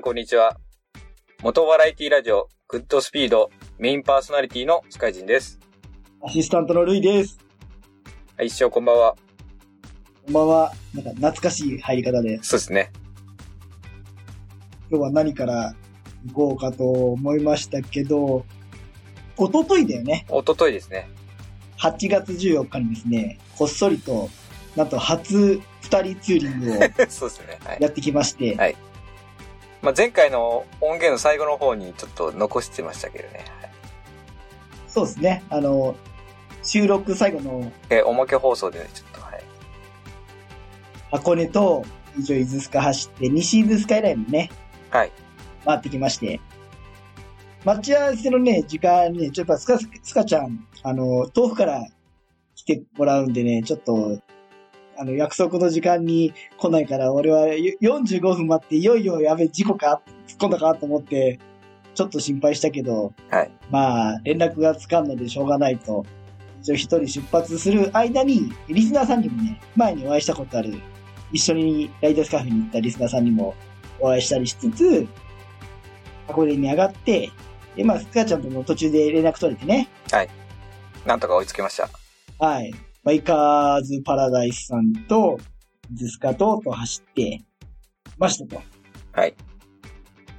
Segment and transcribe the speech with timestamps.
[0.00, 0.56] んこんにちは。
[1.42, 5.60] 元バラエティラジオ、グッドスピード、メインパーソナリティのスカイジンです。
[6.22, 7.38] アシスタントのルイです。
[8.34, 9.14] はい、一生こんばんは。
[10.24, 10.72] こんばんは。
[10.94, 12.90] なんか懐かしい入り方で、そうですね。
[14.88, 15.74] 今日は何から
[16.28, 18.46] 行こうかと思いましたけど、
[19.36, 20.24] 一昨日だよね。
[20.30, 21.10] おとといですね。
[21.78, 24.30] 8月14日にですね、こっそりと、
[24.76, 26.74] なんと初二人ツーリングを
[27.10, 27.58] そうですね。
[27.66, 27.78] はい。
[27.80, 28.76] やってきまして、はい
[29.82, 33.44] まあ、前回の音源の最後の方にちょっと残してましたけどね。
[33.60, 33.70] はい
[34.90, 35.44] そうですね。
[35.50, 35.94] あの、
[36.64, 39.44] 収録最後のえーおまけ放送でね、ちょっと、はい。
[41.12, 41.84] 箱根と、
[42.18, 44.50] 以上伊豆スカ走って、西伊豆スカイラインにね、
[44.90, 45.12] はい。
[45.64, 46.40] 回ってきまして、
[47.64, 51.86] 待ち合わせのね、時間ね、ちょっとやっぱスカ、スカちゃん、あの、遠くから
[52.56, 54.18] 来てもらうんでね、ちょっと、
[55.00, 61.38] あの、約束の時間に来ないから、俺はよ45分待って、いよいよやべ、事故か突っ込んだかと思って、
[61.94, 63.50] ちょっと心配したけど、はい。
[63.70, 66.04] まあ、連絡がつかんのでしょうがないと、
[66.60, 70.74] 一応一人出発する間に、リスナーさんにもね、前にお会いしたことある、
[71.32, 73.54] 一緒にライダースカフェに行ったリスナーさんにも
[74.00, 75.08] お会いしたりしつつ、
[76.26, 77.30] 箱根に上がって、
[77.74, 79.88] で、まあ、スカちゃんとも途中で連絡取れてね、
[81.06, 81.88] なんとか追いつけました。
[82.38, 82.74] はい。
[83.02, 85.38] バイカーズパラダイスさんと、
[85.94, 87.40] ズスカと、と走って、
[88.18, 88.62] ましたと。
[89.12, 89.34] はい。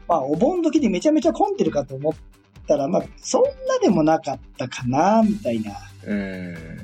[0.07, 2.13] まあ、お盆時でめちゃめちゃ混んでるかと思っ
[2.67, 3.49] たら、まあ、そんな
[3.81, 5.71] でもなかったかな、みたいな。
[6.05, 6.77] うーん。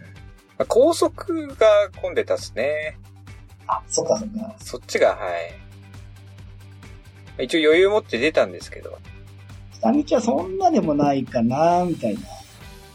[0.58, 1.68] まあ高速が
[2.02, 2.98] 混んでたっすね。
[3.68, 4.56] あ、そっかそっか。
[4.60, 5.16] そっちが、は
[7.38, 7.46] い。
[7.46, 8.98] 一応余裕持って出たんですけど、
[9.80, 12.22] 下道はそんなでもないかな、みたいな。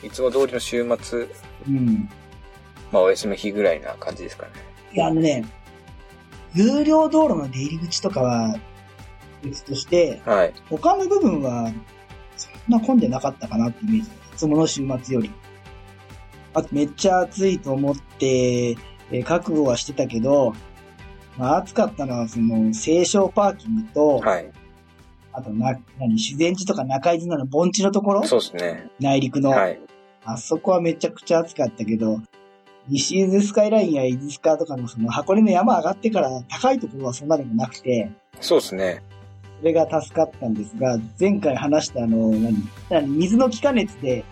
[0.02, 1.28] いつも通りの週末、
[1.68, 2.08] うん。
[2.92, 4.52] まあお休み日ぐらいな感じですかね。
[4.92, 5.44] いや、あのね、
[6.54, 8.56] 有料道路の出入り口とかは
[9.42, 10.54] 別として、はい。
[10.68, 11.72] 他の部分は
[12.36, 14.08] そんな混んでなかったかなってイメージ。
[14.08, 15.30] いつもの週末より。
[16.54, 20.54] あとめっちゃ暑いと思って、えー覚悟はしてたけど、
[21.36, 24.50] まあ暑かったのはその、清少パーキングと、はい。
[25.32, 28.26] あとな、何、修善寺とか中井寺の盆地のところ？
[28.26, 28.90] そうですね。
[29.00, 29.50] 内陸の。
[29.50, 29.80] はい。
[30.24, 32.20] あそこはめちゃくちゃ暑かったけど、
[32.88, 38.10] 西伊豆スカイラインや伊豆スカとかのその箱根の山上がってから高いところはそんなでもなくて、
[38.40, 39.02] そうですね。
[39.60, 42.56] それが助かったんですが、前回話したあの、何、
[42.90, 44.24] 何水の気化熱で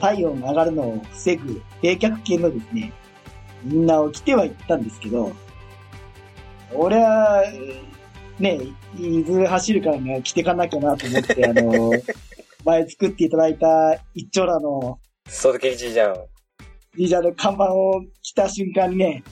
[0.00, 2.92] 体温が上がるのを防ぐ冷却系のですね、
[3.64, 5.32] みんなを着てはいったんですけど、
[6.72, 7.42] 俺は、
[8.38, 8.60] ね、
[8.96, 11.92] 伊豆走るからね、着てかなきゃなと思って、あの、
[12.64, 16.16] 前作っていただいた一丁羅のソードケージじゃん。
[16.98, 19.22] リージャーの看板を着た瞬間にね、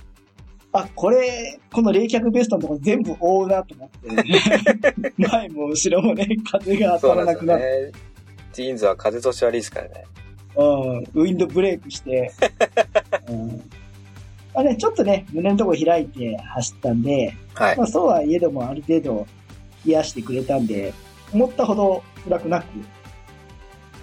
[0.73, 7.93] あ、これ、この冷却ベストのところ全部覆うなと思って、 前も後ろもね、風が当たらなくなって、ね。
[8.53, 10.05] ジーンズは風通し悪いですからね。
[10.55, 12.31] うん、ウィンドブレークして、
[13.29, 13.49] うん
[14.55, 17.83] まあね、ちょっとね、胸のところ開いて走ったんで、はいま。
[17.83, 19.27] あそうはいえどもある程度
[19.85, 20.95] 癒してくれたんで、
[21.33, 22.67] 思ったほど辛くなく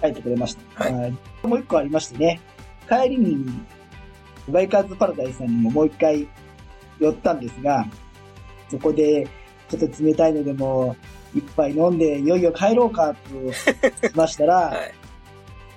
[0.02, 0.84] 帰ってくれました。
[0.84, 2.40] はいあもう一個ありましてね、
[2.88, 3.46] 帰りに
[4.48, 6.28] バイカーズパラダイスさんにももう一回
[6.98, 7.86] 寄ったんですが、
[8.70, 9.26] そこで
[9.68, 10.96] ちょっと冷たいのでも
[11.34, 14.74] 一杯飲んでいよいよ帰ろうかとしましたら、は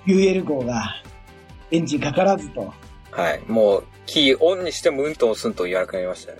[0.06, 0.10] い。
[0.10, 1.02] UL 号が
[1.70, 2.72] エンジンかからずと、
[3.10, 3.42] はい。
[3.46, 6.38] もう、キーオンにしてもうんと押すんと言わなくなりましたね。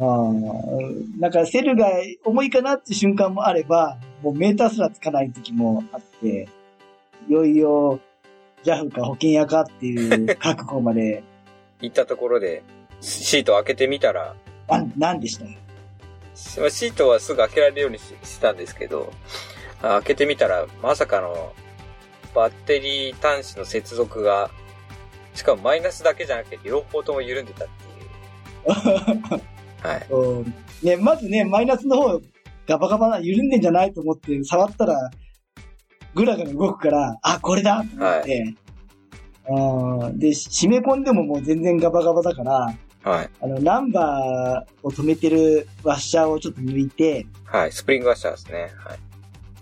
[0.00, 1.86] あーなんかセルが
[2.24, 6.48] 重いかなって瞬間もあれば、もうメーターすらつかない時もあって、
[7.28, 8.00] いよいよ
[8.64, 11.22] JAF か保険屋かっていう覚悟まで、
[11.80, 12.62] 行ったところで、
[13.00, 14.34] シートを開けてみたら、
[14.68, 15.44] なん、なんでした？
[15.44, 19.12] まあシートはすぐ開けられるようにししたんですけど、
[19.82, 21.52] あ開けてみたら、まさかの、
[22.34, 24.50] バッテリー端子の接続が、
[25.34, 28.82] しかもマイナスだけじゃなくて両方とも緩んでたって
[29.34, 29.40] いう。
[29.86, 30.06] はい。
[30.10, 32.20] うんね、まずね、マイナスの方
[32.66, 35.10] ガバガバな緩んでんじゃないと思って触ったら、
[36.14, 38.54] グラグラ動くから、あ、これだと思って、
[39.48, 42.74] あーで、締め込んでももう全然ガバガバだから、
[43.04, 43.30] はい。
[43.40, 47.72] あの、ナンバーを止めてるワッシャーをちょっと抜いて、はい。
[47.72, 48.72] スプリングワッシャーですね。
[48.76, 48.98] はい。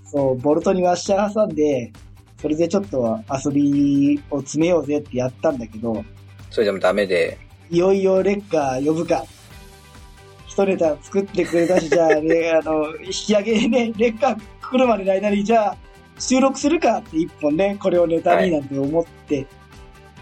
[0.05, 1.91] そう、ボルトにワッシャー挟んで、
[2.41, 6.05] それでちょっと遊びを詰めようぜってやったんだけど、
[6.51, 7.39] それでもダメで、
[7.71, 9.25] いよいよレッカー呼ぶか。
[10.47, 15.77] 一ネタ作ってくれたし、じゃあ、ね、あの、引き上げね、レッカー来るまでの間に、じゃあ、
[16.21, 19.47] 収録するかって一本ね、これをネタになんて思って、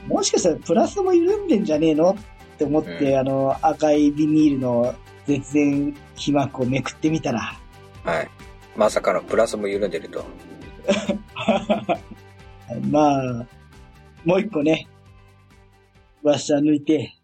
[0.07, 2.17] もしかしたらプラスも緩んでんじゃねえのっ
[2.57, 4.95] て思って、うんあの、赤いビニールの
[5.27, 7.59] 絶縁被膜をめくってみたら、
[8.05, 8.31] はい。
[8.77, 10.25] まさかのプラスも緩んでると。
[12.91, 13.47] まあ、
[14.25, 14.89] もう一個ね、
[16.23, 17.15] ワッシャー抜いて、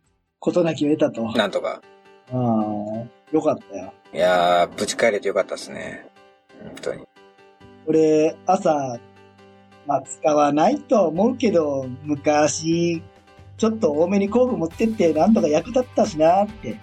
[0.41, 1.31] ことなきを得たと。
[1.31, 1.81] あなんとか。
[2.31, 2.35] あ、
[3.32, 3.94] よかったよ。
[4.12, 6.06] いやー、ぶち帰れてよかったですね。
[6.62, 7.05] 本当に。
[7.86, 8.98] 俺、朝、
[9.86, 13.02] まあ使わないとは思うけど、昔、
[13.56, 16.76] ちょっと多めに工具持ってってなんとか役立ったしなって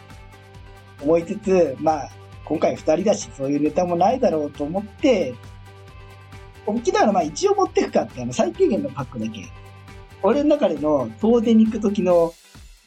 [1.01, 2.09] 思いつつ、まあ、
[2.45, 5.33] 今回二人だし、そういうネタもないだろうと思って、
[6.65, 9.47] 大きなのまあ一応持ってくかって、あの、最低限のパックだけ。
[10.24, 12.33] 俺の中での遠出に行く時の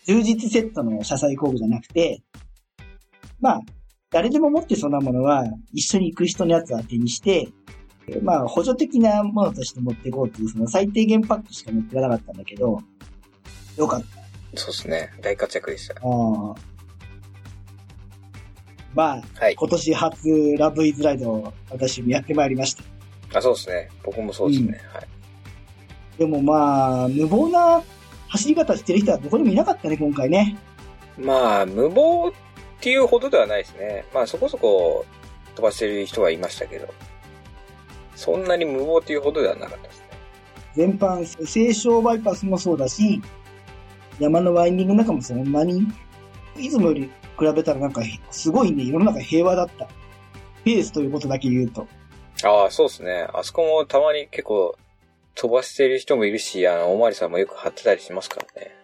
[0.06, 2.22] 充実セットの車載工具じゃなくて、
[3.40, 3.60] まあ、
[4.10, 7.48] 誰でも持ってそうなものは一緒に行く人のやつは手にして、
[8.22, 12.80] まあ、補助的なものとして持っていこうっていう、その最低限パックしか持っていかなかったんだけど、
[13.76, 14.58] よかった。
[14.58, 15.10] そうですね。
[15.20, 15.94] 大活躍でした。
[15.94, 16.54] ああ。
[18.94, 19.54] まあ、はい。
[19.56, 22.84] 今年初ラブイズライドを私もやってまいりました。
[23.38, 23.88] あ、そうですね。
[24.04, 24.80] 僕もそうですね。
[24.92, 25.08] はい。
[26.18, 27.82] でもまあ、無謀な
[28.28, 30.56] 走り方してる人はどこにもいなかったね、今回ね。
[31.18, 32.32] まあ、無謀っ
[32.80, 34.04] ていうほどではないですね。
[34.14, 35.04] まあ、そこそこ
[35.56, 36.88] 飛ばしてる人はいましたけど、
[38.14, 40.04] そんなに無謀っていうほどではなかったですね。
[40.74, 43.22] 全般、清少バイパスもそうだし、
[44.18, 45.86] 山のワインディングの中もそんなに、
[46.56, 49.88] いつもより比べたらなんか、すごいね、世の中平和だった。
[50.64, 51.86] ペースということだけ言うと。
[52.44, 53.28] ああ、そうですね。
[53.32, 54.76] あそこもたまに結構
[55.34, 58.74] 飛ばしてる人もいるし、あの、おまわりさんもよく貼ってたりしますからね。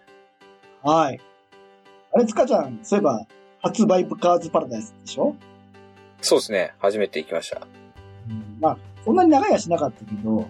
[0.83, 1.21] はい。
[2.13, 3.25] あれ、つかちゃん、そういえば、
[3.61, 5.35] 初バイプカーズパラダイスでしょ？
[6.21, 6.73] そうですね。
[6.79, 7.61] 初めて行きました。
[8.59, 10.47] まあ、そんなに長いはしなかったけど、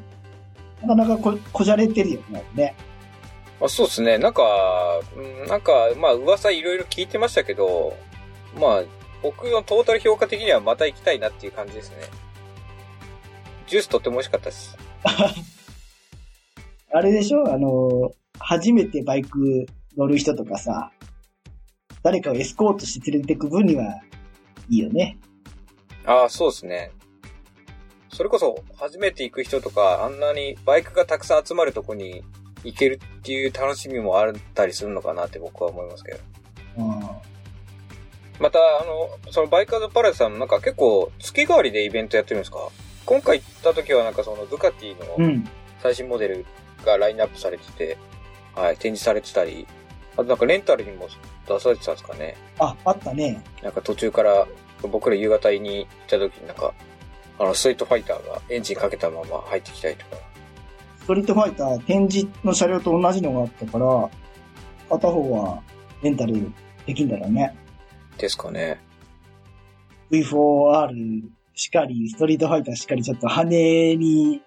[0.81, 2.43] なかなかここじゃれてるよね。
[2.55, 2.75] ね
[3.61, 4.17] あそうですね。
[4.17, 4.43] なんか、
[5.15, 7.95] うんなんか、まあ、噂いろいろ聞いてましたけど、
[8.59, 8.83] まあ、
[9.21, 11.97] 僕のトータル評価的にはまた行きたいなっていう感じですね。
[13.67, 14.77] ジュースとっても美味しかったです。
[16.93, 17.53] あれでしょ？
[17.53, 20.91] あの、初めてバイク乗る人とかさ、
[22.03, 24.01] 誰かをエスコートして連れてく分には
[24.69, 25.17] いいよね。
[26.05, 26.91] ああ、そうですね。
[28.13, 32.23] それこそ、初めて行く人とか、あんなにバイクがたくさん集まるとこに
[32.63, 36.19] 行けるっていう楽しみもあったりするのかなって僕は思いますけど。
[36.77, 36.99] うん。
[38.39, 42.69] また、あの、そのバイカーズパラダイスさんもなんか結構月替わりでイベントやってるんですか？
[43.05, 45.47] 今回行った時はなんかそのドゥカティのうん。
[45.81, 46.45] 最新モデル
[46.85, 47.97] がラインナップされてて、
[48.55, 49.65] はい、展示されてたり、
[50.13, 51.07] あとなんかレンタルにも
[51.47, 52.37] 出されてたんですかね？
[52.59, 53.43] あ、あったね。
[53.63, 54.47] なんか途中から
[54.83, 56.73] 僕ら夕方に行った時になんか、
[57.39, 60.17] あの、ストリートファイターがエンジンかけたまま入ってきたりとか。
[60.99, 64.09] ストリートファイター展示の車両と同じのがあったから、
[64.89, 65.61] 片方は
[66.03, 66.51] レンタル
[66.85, 67.55] できんだろうね。
[68.17, 68.79] ですかね。
[70.11, 71.23] V4R
[71.55, 74.41] しかり、ストリートファイターしかり、ちょっと羽に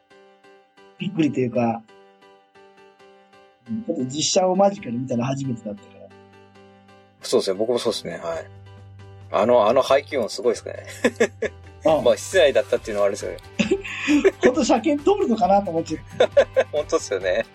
[0.98, 1.82] びっくりというか、
[3.68, 6.08] うんちょっと実写を間近に見たの初めてだったから。
[7.22, 8.46] そうですね、僕もそうですね、はい。
[9.30, 10.84] あの、あの排気音すごいですかね。
[11.86, 13.38] あ、まあ、室内だったっていうのはあれですよね。
[14.42, 16.64] ほんと車検通るのかなと思っちゃった。
[16.72, 17.46] 本当ですよね。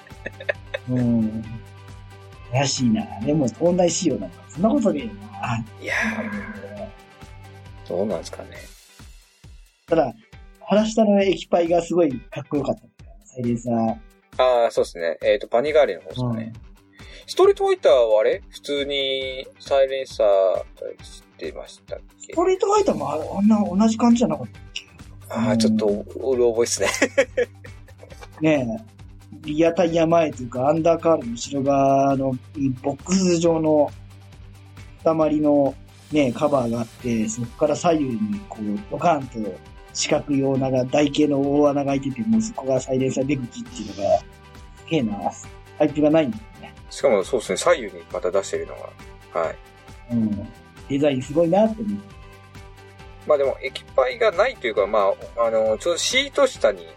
[0.89, 1.43] うん。
[2.51, 3.05] 怪しいな。
[3.21, 5.65] でも、問題仕様なんか、そんなことねえよな。
[5.81, 8.49] いやー、どうなんですかね。
[9.87, 10.13] ただ、
[10.61, 12.81] 原下の液パイがすごいかっこよかった。
[13.25, 13.95] サイレンサー。
[14.37, 15.17] ああ、そうですね。
[15.23, 16.53] えっ、と、パニガーレの方ですかね。
[17.27, 18.41] ストリートファイターはあれ？
[18.49, 20.63] 普通にサイレンサー
[21.39, 24.85] してましたっけストリートファイターもああんな同じ感じじゃなかったっけ
[25.29, 26.89] ああ、ちょっと、うる覚えですね。
[28.41, 32.31] ねえ、リアタイヤ前というか、アンダーカールの後ろ側の
[32.81, 33.91] ボックス状の
[35.03, 35.75] 塊の
[36.11, 39.55] ね、カバーがあって、そこから左右にこう、ドカーンと
[39.93, 44.25] 四角い大穴が、台形の大穴が開いてて、もうそこがサイレンサー出口っていうのが、す
[44.89, 45.31] げえな、
[45.77, 46.73] パイプがないんだよね。
[46.89, 48.75] しかもそうですね、左右にまた出してるの
[49.33, 49.41] が。
[49.41, 49.55] はい。
[50.11, 50.47] うん。
[50.89, 51.99] デザインすごいなって思う。
[53.27, 56.87] まあでも、液パイがないというか、まあ、あの、ちょうどシート下に、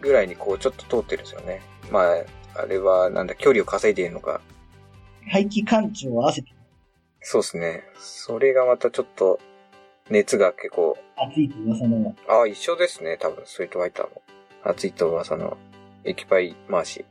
[0.00, 1.62] ぐらいにこう、ちょっと通ってるんですよね。
[1.90, 4.40] まあ、あれは、なんだ、距離を稼いでいるのか。
[5.30, 6.56] 排気感知を合わせて
[7.28, 7.82] そうですね。
[7.98, 9.40] それがまたちょっと、
[10.10, 14.22] 熱が結構、熱いと噂の、ああ、一緒ですね、多分、ストリートファイターも。
[14.62, 15.56] 熱いと噂の、
[16.04, 17.04] 液パイ回し。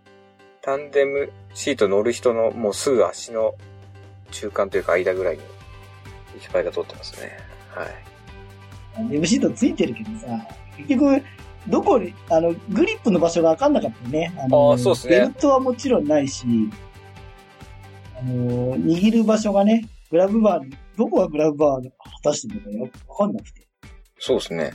[0.61, 3.55] タンデムシート乗る人の、もうすぐ足の
[4.31, 5.43] 中間というか間ぐらいに、
[6.37, 7.37] 液パイが通ってますね。
[7.73, 7.85] は
[9.01, 9.03] い。
[9.03, 10.27] ウェブシートついてるけどさ、
[10.77, 11.21] 結局、
[11.67, 14.33] どこに、あの、グリップの場所がわかんなかったね。
[14.37, 16.45] あのあーそうっすねベルトはもちろんないし、
[18.17, 21.89] あの、握る場所がね、グラブバーに、どこがグラブバーを果
[22.23, 23.67] たしてるのかよくわかんなくて。
[24.19, 24.73] そうですね。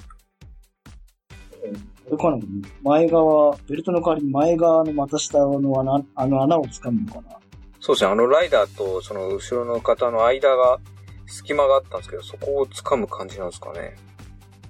[2.10, 2.38] これかな
[2.82, 7.36] 前側、ベルトの代わりに前側の股下の穴、あの穴を掴むのかな
[7.78, 8.10] そうですね。
[8.10, 10.80] あのライダーとその後ろの方の間が、
[11.30, 13.96] 隙間があったんですけど、そこを掴む感じなんですかね。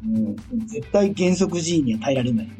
[0.02, 0.36] もう、
[0.66, 2.58] 絶対減速 G には耐えられないよね。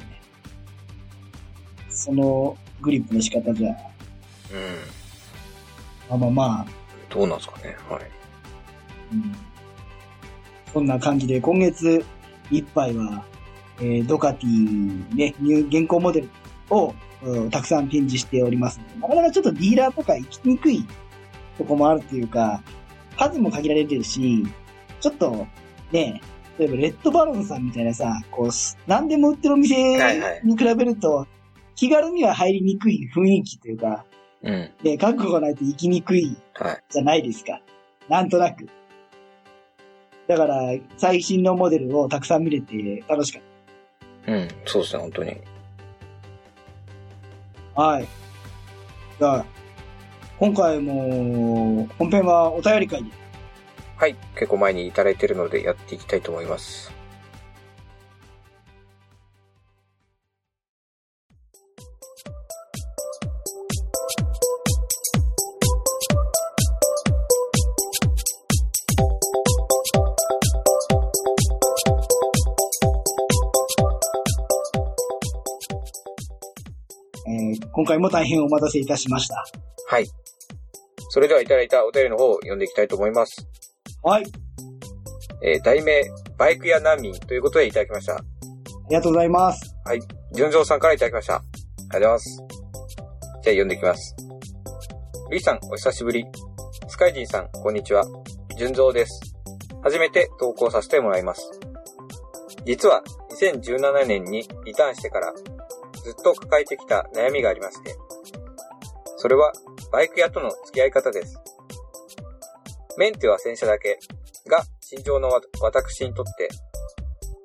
[1.89, 3.77] そのグリップの仕方じゃ、うん。
[6.09, 6.67] まあまあまあ、
[7.11, 7.77] どうなんですかね。
[7.89, 8.03] はい。
[9.13, 9.37] うん、
[10.73, 12.05] そんな感じで、今月
[12.51, 13.25] いっぱいは、
[13.81, 16.29] えー、ドカティね、ニュー現行モデル
[16.71, 18.81] を、うんたくさん展示しております。
[18.99, 20.87] なかなかちょっとディーラーとか行きにくい
[21.59, 22.63] とこもあるというか、
[23.21, 24.47] 数も限られてるし、
[24.99, 25.47] ちょっと、
[25.93, 26.23] ね、
[26.59, 31.27] 例えばレッドバロンさんみたいなさ、こうす、何でも売ってるお店はいはいに比べると、
[31.75, 34.07] 気軽には入りにくい雰囲気というか、
[34.43, 34.71] うん。
[34.83, 36.83] ね、覚悟がないと行きにくいはい。
[36.89, 37.61] じゃないですか。
[38.09, 38.67] なんとなく。
[40.27, 40.57] だから、
[40.97, 43.43] 最新のモデルをたくさん見れて楽しかっ
[44.29, 44.49] うん。
[44.65, 45.37] そうですね、本当に。
[47.75, 47.83] た。
[47.83, 48.09] はい。
[49.19, 49.45] じゃあ、
[50.41, 53.11] 今回も、本編はお便り会で。
[53.99, 54.17] はい。
[54.35, 56.91] 結構前にいただいてるのでやっていきたいと思います。
[77.29, 79.45] えー今回も大変お待たせいたしました。
[79.87, 80.07] はい。
[81.11, 83.47] それではいただいたお便りの方を読んでいきたいと思います。
[84.03, 84.25] はい。
[85.43, 86.03] えー題名、
[86.39, 88.15] バイク屋難民ということでいただきました。
[88.15, 88.19] あ
[88.89, 89.75] りがとうございます。
[89.85, 90.01] はい。
[90.33, 91.35] 純蔵さんからいただきました。
[91.35, 92.37] ありがとうございます。
[92.39, 94.17] じゃあ読んでいきます。
[95.31, 96.25] ルイさん、お久しぶり。
[96.89, 98.05] スカイジンさん、こんにちは。
[98.57, 99.21] 純蔵です。
[99.83, 101.51] 初めて投稿させてもらいます。
[102.65, 103.03] 実は、
[103.41, 105.33] 2017年にリターンしてから、
[106.05, 107.97] ずっと抱えてきた悩みがありまして、
[109.17, 109.53] それは、
[109.93, 111.37] バイク屋との付き合い方です。
[112.97, 113.99] メンテは洗車だけ
[114.49, 115.31] が、心情の
[115.61, 116.49] 私にとって、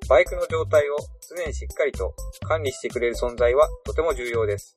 [0.08, 0.96] バイクの状態を
[1.36, 2.14] 常にしっかりと
[2.46, 4.76] 管理してくれる存在はとても重要です。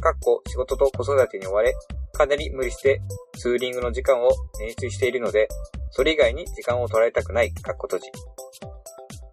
[0.00, 1.74] かっこ仕事と子育てに追われ、
[2.12, 3.00] かなり無理して
[3.38, 4.30] ツーリングの時間を
[4.60, 5.48] 捻出しているので、
[5.90, 8.10] それ以外に時間を取られたくない、かっこ閉じ。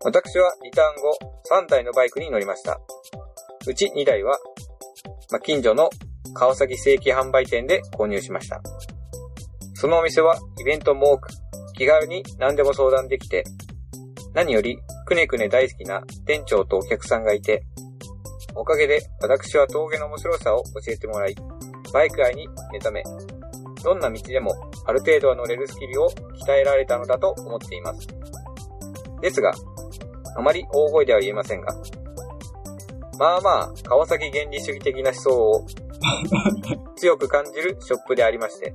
[0.03, 1.17] 私はリターン後
[1.49, 2.79] 3台のバイクに乗りました。
[3.67, 4.37] うち2台は、
[5.31, 5.89] まあ、近所の
[6.33, 8.61] 川崎正規販売店で購入しました。
[9.73, 11.29] そのお店はイベントも多く、
[11.73, 13.43] 気軽に何でも相談できて、
[14.33, 17.65] 何よりくねくね大好きな店長とお客さんがいて、
[18.55, 21.35] おかげで私は峠の面白さを教えてもらい、
[21.93, 23.03] バイク愛に目覚め、
[23.83, 24.51] どんな道でも
[24.85, 26.09] ある程度は乗れるスキルを
[26.45, 28.07] 鍛えられたのだと思っています。
[29.21, 29.51] ですが、
[30.37, 31.75] あまり大声では言えませんが、
[33.17, 35.65] まあまあ、川崎原理主義的な思想を
[36.97, 38.73] 強く感じるショップでありまして、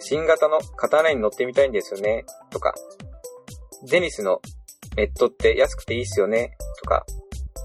[0.00, 2.74] 新型の刀に乗ってみたいんですよね、とか、
[3.88, 4.40] デニスの
[4.96, 7.04] メットって安くていいっすよね、とか、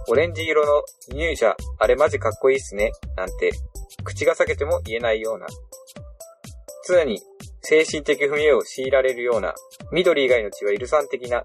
[0.09, 3.51] オレンジ色の輸入車、あれマジかっこいいっすね、なんて、
[4.03, 5.47] 口が裂けても言えないような、
[6.87, 7.19] 常に
[7.61, 9.53] 精神的不明を強いられるような、
[9.91, 11.43] 緑以外の血は許さん的な、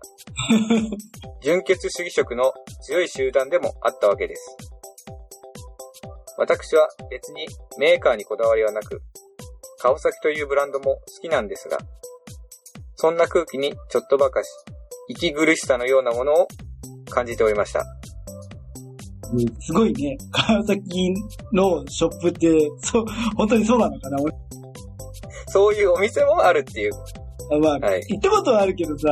[1.42, 4.71] 純血主義色の強い集団でもあったわけです。
[6.42, 7.46] 私は別に
[7.78, 9.00] メーカーにこだわりはなく、
[9.78, 11.78] 川崎というブランドも好きなんですが、
[12.96, 14.48] そんな空気にちょっとばかし、
[15.08, 16.48] 息苦しさのようなものを
[17.08, 17.84] 感じておりました。
[19.32, 20.18] うんすごいね。
[20.32, 21.14] 川崎
[21.52, 23.04] のショップって、そう、
[23.36, 24.34] 本当にそうなのかな俺
[25.46, 26.92] そういうお店もあるっていう。
[27.60, 29.08] まあ、はい行ったことはあるけどさ、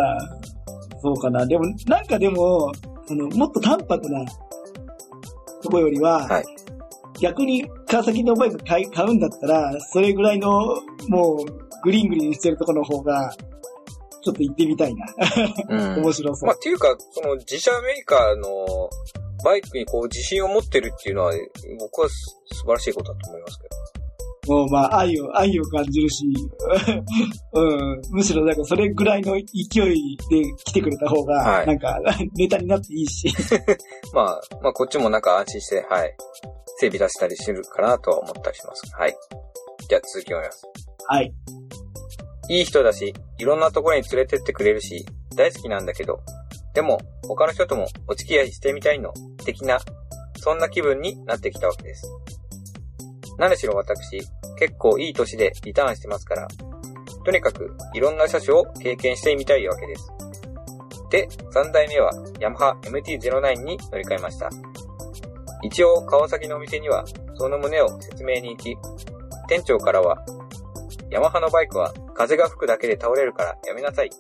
[1.01, 1.47] そうかな。
[1.47, 2.73] でも、なんかでも、
[3.09, 4.25] あの、もっと淡白な
[5.63, 6.60] とこよりは、はい
[7.21, 10.51] 逆に川崎のバイク買い買うんだったら、それぐらいの、
[11.09, 13.33] もう、グリーングリーンしてるところの方が、
[14.23, 15.07] ちょっと行ってみたいな。
[15.69, 16.03] うん。
[16.03, 16.47] 面白そう。
[16.47, 18.91] まあ、っていうか、その自社メーカーの
[19.45, 21.33] バイクにこう自信を持ってるっていうのは、
[21.79, 24.00] 僕はす素晴らしいことだと思いますけど。
[24.51, 26.25] もう、まあ、愛を、愛を感じるし、
[27.55, 31.97] うん、むしろなんかそれぐらいの勢いで来てくれた方が、はいなんか、
[32.35, 33.29] ネタになっていいし。
[34.13, 36.17] まあ、まあ、こっちもなんか安心して、はい。
[36.79, 38.83] 整備出したりしてるかなとは思ったりします。
[38.93, 39.15] はい。
[39.89, 40.67] じゃあ続きます。
[41.07, 41.33] はい。
[42.49, 46.19] いい人だし、いろんなところに連れてってくれるし、大好きなんだけど、
[46.75, 49.13] でも、他の人ともお付き合いしてみたいの、
[49.45, 49.79] 的な、
[50.39, 52.11] そんな気分になってきたわけです。
[53.39, 54.21] 何しろ私、
[54.59, 56.49] 結構いい年でリターンしてますから、
[57.25, 60.11] とにかくいろんな車種を経験してみたいわけです。
[61.11, 64.49] で、3代目はヤマハ MT-09 に乗り換えました。
[65.63, 68.77] 一応、川崎のお店には、その旨を説明に行き、
[69.49, 70.25] 店長からは、
[71.11, 74.19] ヤマハのバイクは風が吹くだけで倒れるからやめなさい、と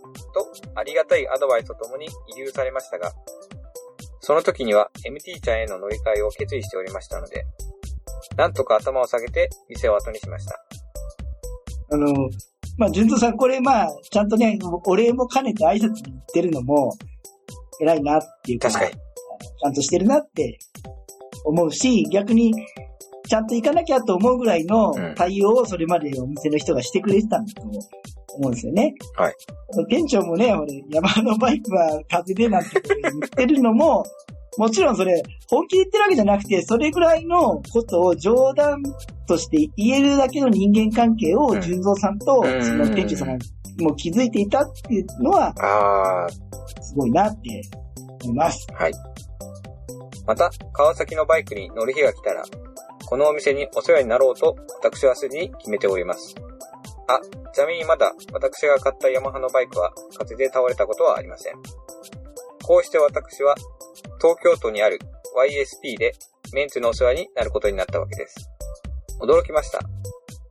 [0.74, 3.12] ありがたいアドバイスとともに遺留されましたが、
[4.20, 7.46] その時には MT ちゃんへの乗り換えを決意しておりましたので、
[8.36, 10.60] なんとか頭を下げて店を後にしました。
[11.92, 12.30] あの、
[12.78, 16.96] まあ、純三さん、これまあ、ちゃんとね、お礼も兼ねて挨拶に行ってるのも、
[17.80, 18.92] 偉いなっていうか、確かに。
[18.92, 20.58] ちゃんとしてるなって
[21.44, 22.54] 思うし、逆に、
[23.28, 28.94] ちゃんと行かなきゃと思うぐらいのうん対応をそれまでお店の人がしてくれてたんだと思うんですよね。
[29.14, 29.34] はい。
[29.88, 34.04] 店長もね、俺、山のバイクは風でなんて言ってるのも、
[34.58, 38.82] もちろんそれ、本気で言ってるわけじゃなくて、それぐらいのことを冗談
[39.26, 43.38] として言えるだけの人間関係をうん純三さんと、うんその店長様
[43.78, 46.28] も気づいていたっていうのは、あ
[46.82, 47.62] すごいなって
[48.24, 48.66] 思います。
[48.70, 48.92] ー、はい。
[50.26, 52.44] また、川崎のバイクに乗る日が来たら、
[53.06, 56.34] このお店にお世話になろうと、私はすでに決めております。
[57.08, 57.18] あ、
[57.52, 61.54] ちなみにまだ、私が買ったヤマハのバイクは、風で倒れたことはありません。
[62.70, 63.56] こうして私は、
[64.20, 65.00] 東京都にある
[65.36, 66.12] YSP で
[66.52, 68.48] メンツのお世話になることになったわけです。
[69.20, 69.80] 驚きました。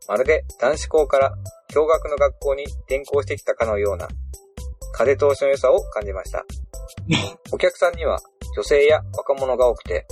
[0.09, 1.33] まるで男子校から
[1.73, 4.09] 共学の学校に転校してきたかのような
[4.91, 6.43] 風通しの良さを感じました。
[7.53, 8.19] お客さんには
[8.53, 10.05] 女性や若者が多くて、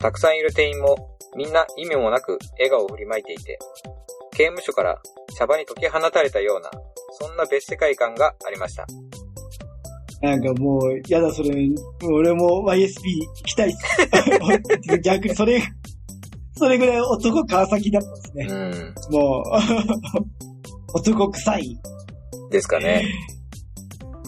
[0.00, 3.60] たくさんいる店員もみんな意味もなく笑顔を振りまいていて、
[4.32, 5.00] 刑務所から
[5.36, 6.72] シャバに解き放たれたような、
[7.12, 8.88] そんな別世界観がありました。
[10.20, 11.50] なんかもう、やだ、それ、
[12.02, 14.98] 俺も YSP 行きたいっす。
[15.02, 15.62] 逆にそれ、
[16.56, 18.46] それぐらい男川崎だったんですね。
[19.10, 19.14] うん。
[19.14, 19.42] もう、
[20.98, 21.78] 男臭い。
[22.50, 23.04] ですかね。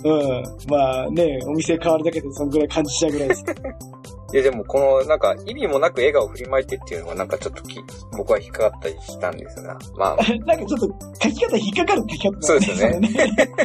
[0.04, 0.42] うん。
[0.68, 3.44] まあね、お店変わるだけでそんぐらい感じちゃうぐらいです。
[4.32, 7.80] いやでもこのなんか意味もなく笑顔を振りまいてっていうのがなんかちょっとき
[8.16, 10.16] 僕は引っかかったりしたんですが、まあ
[10.46, 10.88] なんかちょっっと
[11.22, 13.10] 書き方引っかかる書き方そうですよね ね。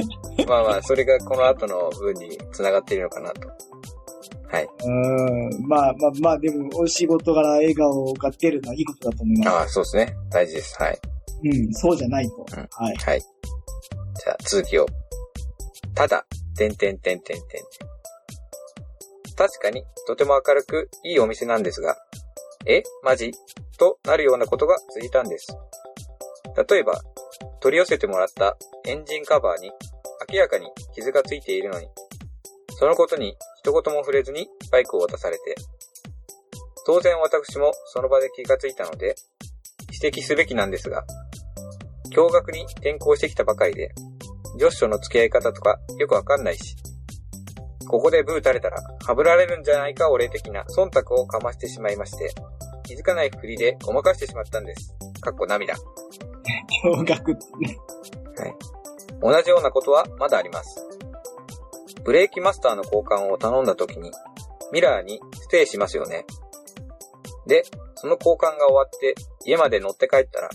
[0.47, 3.47] まあまあそれがこの後の文に繋がっているのかなと。
[4.47, 4.69] はい。
[4.85, 4.89] う
[5.63, 5.67] ん。
[5.67, 9.49] まあまあまあ、でも、お仕事から笑顔が出るのはいいことだと思います。
[9.49, 10.15] ああ、そうですね。
[10.29, 10.81] 大事です。
[10.81, 10.99] はい。
[11.43, 12.45] うん、そうじゃないと。
[12.55, 12.95] うんはい。
[12.95, 13.21] はい。
[13.21, 14.85] じゃあ続きを。
[15.93, 16.25] ただ、
[16.55, 17.63] てんてんてんてんてん。
[19.35, 21.97] 確かに、とても明るくいいお店なんですが、
[22.65, 23.31] えマジ？
[23.77, 25.55] となるようなことが続いたんです。
[26.69, 27.01] 例えば、
[27.59, 29.71] 取り寄せてもらったエンジンカバーに
[30.31, 31.87] 明らかに傷がついているのに、
[32.79, 35.55] そのことに一言も触れずにバイクを渡されて、
[36.85, 39.15] 当然私もその場で気がついたので、
[40.01, 41.05] 指摘すべきなんですが、
[42.11, 43.93] 驚愕に転校してきたばかりで、
[44.57, 46.75] 女子との付き合い方とかよくわかんないし、
[47.87, 52.33] ここでブー垂れたら、はぶられるんじゃないか俺的な忖度をかましてしまいまして、
[52.83, 54.95] 気づかないふりでごまかしてしまったんです。
[55.21, 55.73] かっこ涙。
[56.83, 57.77] 驚愕ってね。
[59.21, 60.85] 同じようなことはまだあります。
[62.03, 64.11] ブレーキマスターの交換を頼んだ時に、
[64.71, 66.25] ミラーにステイしますよね。
[67.47, 67.63] で、
[67.95, 70.49] その交換が終わって家まで乗って帰ったら、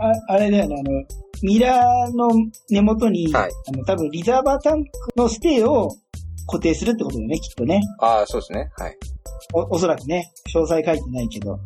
[0.00, 1.04] ああれだよね、あの、
[1.42, 2.28] ミラーの
[2.70, 5.90] 根元に、はいあの、多分リザーバータンクのステイを
[6.48, 7.80] 固定するってことだよね、きっとね。
[8.00, 8.70] ああ、そうですね。
[8.76, 8.96] はい。
[9.52, 10.32] お、おそらくね。
[10.54, 11.58] 詳細書いてないけど。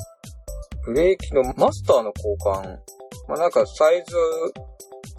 [0.84, 2.78] ブレーキのマスターの交換、
[3.28, 4.16] まあ、なんかサイズ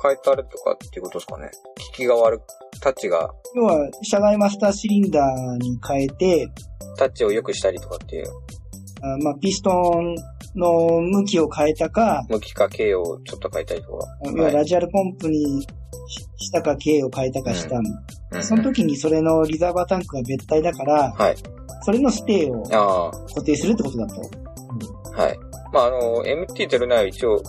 [0.02, 1.50] 変えたりとかっていうことですかね。
[1.92, 2.44] 効きが悪く、
[2.82, 6.50] タッチが、要は、車外マスターシリンダーに変えて、
[6.98, 8.26] タッチを良くしたりとかっていう、
[9.02, 10.16] あまあ、ピストン
[10.56, 14.08] の向きを変えたか、向きか形をちょっと変えたりとか。
[14.36, 15.66] 要はラジアルポンプに
[16.08, 17.90] ししたか、径を変えたかしたの。
[18.32, 21.36] うんその時にそれのリザーバータンクが別体だから、はい。
[21.84, 24.22] それのステイをあ固定するってことだと。
[25.16, 25.40] あ、はい。
[25.72, 27.44] まあ、あの、MT-09 は一応、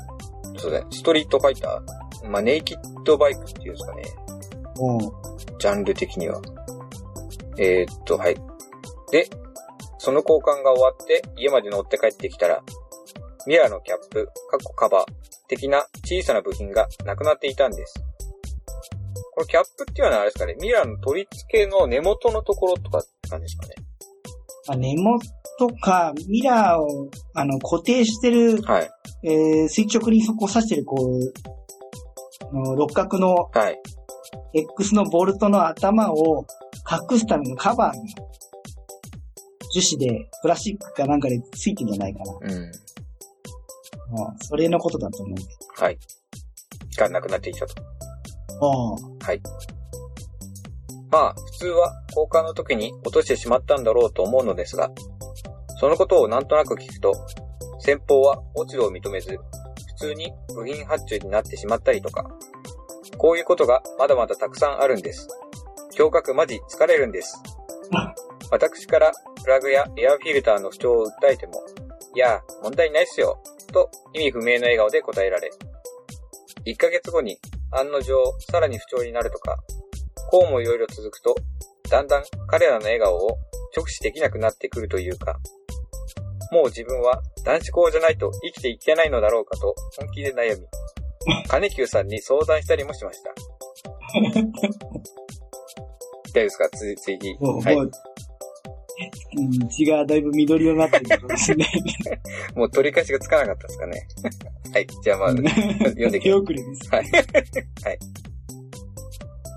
[0.59, 4.03] そうだね、ストリートファイター、まあ、ネイキッドバイクっていうんですかね。
[4.81, 4.99] うん。
[5.59, 6.41] ジャンル的には。
[7.59, 8.35] えー、っと、はい。
[9.11, 9.29] で、
[9.99, 12.63] その交換が終わって家まで乗って帰ってきたら、
[13.47, 15.05] ミラーのキャップ、カッコカバー
[15.49, 17.95] 的な小さな部品がなくなっていたんです。
[19.35, 23.75] このキャップっていうのはあれですかね、ミラーの取り付けの根元のところとかって感じですかね。
[24.69, 25.21] まあ、根元
[25.81, 28.91] か、ミラーを、あの、固定してる、はい。
[29.25, 31.33] えー、垂直にそこを刺してる、こう、
[32.43, 33.81] あの六角のはい。
[34.53, 36.47] X のボルトの頭を
[37.11, 38.03] 隠すためのカバーが、
[39.73, 42.33] 樹脂で、プラスチックかなんかでついてんじゃないかな。
[42.41, 42.53] うん。
[42.53, 42.73] う
[44.33, 45.43] ん、それのことだと思うんで。
[45.77, 45.99] はい。
[46.97, 47.75] がなくなっていたと。
[48.61, 49.41] はい。
[51.11, 54.91] まあ、普通は交換の時に落としてしまったんだろうと思うのですが、
[55.79, 57.15] そのことをなんとなく聞くと、
[57.79, 59.39] 先方は落ち度を認めず、
[59.87, 62.29] 普通に部品発注になってしまったりとか、
[63.17, 65.29] こういうことがまだまだたくさんあるんです。
[65.97, 67.41] 驚愕マジ疲れるんです。
[68.51, 71.63] 私からプラグやエアフィルターの不調を訴えても、
[72.15, 73.41] いや、問題ないっすよ、
[73.73, 75.51] と意味不明の笑顔で答えられ、
[76.67, 77.39] 1ヶ月後に
[77.77, 78.15] 案の定
[78.51, 79.59] さらに不調になるとか、
[80.31, 81.35] こうもいろいろ続くと、
[81.91, 83.39] だんだん彼らの笑顔を
[83.77, 85.39] 直視できなくなってくるというか、
[86.53, 90.67] もう自分は男子校じゃないと生きていけないのだろうかと本気で悩み、
[91.49, 93.35] 金久さんに相談したりもしました。
[94.15, 94.41] 大丈
[96.33, 96.69] 夫ですか？
[96.71, 97.35] つ次。
[97.39, 97.77] もう、はい、
[99.71, 101.83] 血がだいぶ緑色になってるかもしれない。
[102.55, 104.07] もう取り返しがつかなかったですかね。
[104.73, 104.87] はい。
[105.03, 106.35] じゃあまず、 読んでいきます。
[106.35, 106.91] 手遅れです。
[106.91, 107.05] はい。
[107.05, 107.99] はい。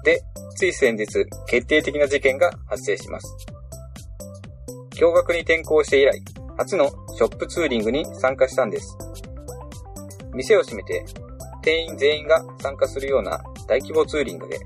[0.04, 0.22] で、
[0.56, 1.06] つい先日、
[1.48, 3.36] 決定的な事件が発生します。
[4.96, 6.22] 驚愕に転校して以来、
[6.58, 8.98] 初のショップツーリングに参加したんです。
[10.34, 11.06] 店を閉めて、
[11.62, 14.60] 店員全員が参加するような大規模ツーリングで、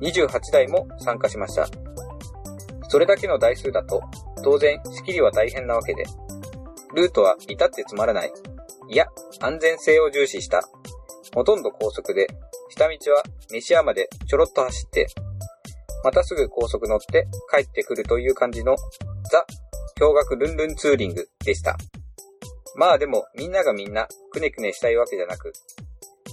[0.00, 1.68] 28台も参加しました。
[2.88, 4.02] それだけの台数だと、
[4.42, 6.04] 当然仕切りは大変なわけで、
[6.94, 8.32] ルートは至ってつまらない。
[8.88, 9.06] いや、
[9.40, 10.62] 安全性を重視した。
[11.34, 12.26] ほとんど高速で、
[12.70, 15.06] 下道は飯屋までちょろっと走って、
[16.04, 18.76] またすぐ高速乗って帰ってくるという感じの
[19.30, 19.44] ザ・
[19.98, 21.76] 驚愕ルンルンツーリングでした。
[22.76, 25.52] まあでもみんながみんなくねくねしたいわけじゃなく、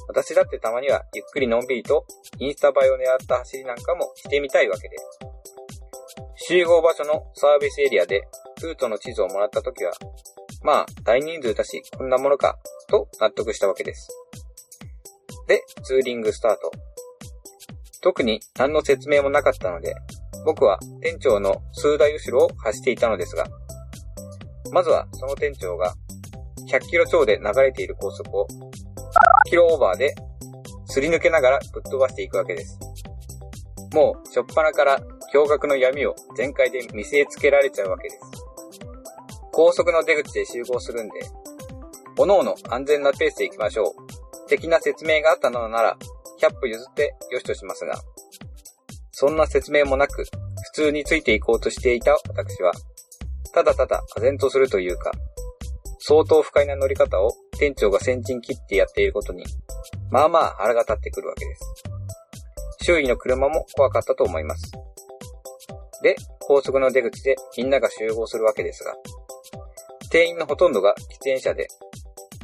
[0.07, 2.05] 私だってたまにはゆっくりのんびりと
[2.37, 5.34] インスタ映えを狙った走りなんかもしてみたいわけです。
[6.47, 8.21] 集合場所のサービスエリアで
[8.61, 9.93] ルートの地図をもらった時は、
[10.63, 14.07] まあ大人数だしこんなものかと納得したわけです。
[15.47, 16.71] で、ツーリングスタート。
[18.03, 19.95] 特に何の説明もなかったので、
[20.45, 23.47] 僕は店長の数台後ろを走っていたのですが、
[24.71, 25.95] まずはその店長が
[26.69, 28.47] 100キロ超で流れている高速を
[29.49, 30.13] キロオーバーで
[30.89, 32.77] すり抜けながらぶっ飛ばしていくわけです。
[33.93, 34.99] もう、しょっぱなから
[35.33, 38.21] 驚愕の闇を全開で見せつけられちゃうわけです。
[39.51, 41.21] 高速の出口で集合するんで、
[42.17, 44.49] 各々安全なペースで行きましょう。
[44.49, 45.97] 的な説明があったのなら、
[46.41, 47.95] 100歩譲ってよしとしますが、
[49.11, 50.29] そんな説明もなく、普
[50.73, 52.73] 通についていこうとしていた私は、
[53.53, 55.11] ただただ唖然とするというか、
[55.99, 59.43] 相当不快な乗り方を店長が先陣切ってやっていることに、
[60.11, 61.61] まあまあ腹が立ってくるわけです。
[62.83, 64.71] 周囲の車も怖かったと思います。
[66.05, 68.93] で、高速の出口でみんなが集合するわけですが、
[70.11, 71.67] 店員のほとんどが喫煙者で、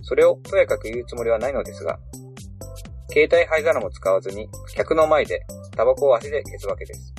[0.01, 1.99] それをとやかく言うつもりはないのですが、
[3.11, 5.41] 携帯灰皿も使わずに客の前で
[5.75, 7.13] タバコを足で消すわけです。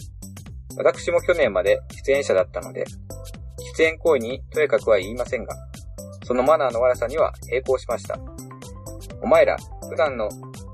[0.76, 2.86] 私も去年まで喫煙者だったので、
[3.76, 5.54] 喫煙行為にとやかくは言いませんが、
[6.24, 8.18] そのマナーの悪さには並行しました。
[9.22, 9.56] お前ら、
[9.88, 10.28] 普段の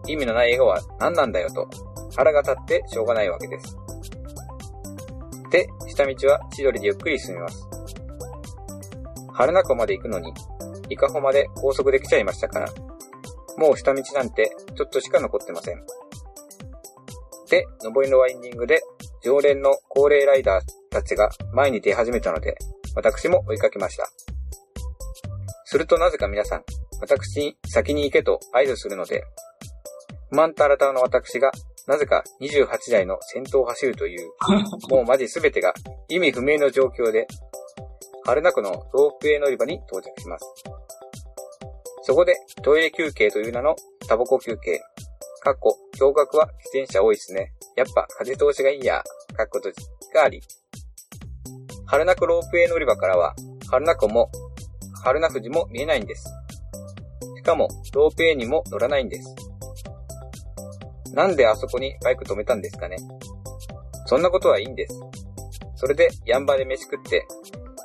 [0.07, 1.69] 意味のない笑顔は何なんだよと、
[2.17, 3.77] 腹が立ってしょうがないわけです。
[5.51, 7.67] で、下道は千鳥でゆっくり進みます。
[9.33, 10.33] 春中まで行くのに、
[10.91, 12.69] 伊香保まで高速で来ちゃいましたから、
[13.57, 15.83] もう下道なんてちょっとしか残ってません。
[17.51, 18.81] で、上りのワインディングで
[19.23, 22.57] 常連の高齢ライダーたちが前に出始めたので、
[22.95, 24.09] 私も追いかけました。
[25.65, 26.65] するとなぜか皆さん、
[27.01, 29.23] 私に先に行けと合図するので、
[30.31, 31.51] 不満と新たの私が、
[31.89, 34.29] なぜか28台の先頭を走るという、
[34.91, 35.73] もうマジ全てが
[36.09, 37.27] 意味不明の状況で、
[38.25, 40.45] 春名湖のロープウェイ乗り場に到着します。
[42.03, 43.75] そこでトイレ休憩という名の
[44.07, 44.79] タバコ休憩、
[45.41, 47.55] かっこ、驚愕は自転車多いっすね。
[47.75, 49.03] やっぱ風通しがいいや、
[49.35, 49.77] かっことじ
[50.13, 50.43] があり。
[51.87, 53.35] 春名湖ロープウェイ乗り場からは、
[53.71, 54.31] 春名湖も、
[55.03, 56.29] 春名富士も見えないんです。
[57.39, 59.48] しかも、ロープウェイにも乗らないんです。
[61.15, 62.97] なんであそこにバイク止めたんですかね？
[64.07, 65.01] そんなことはいいんです。
[65.77, 67.27] それで、ヤンバで飯食って、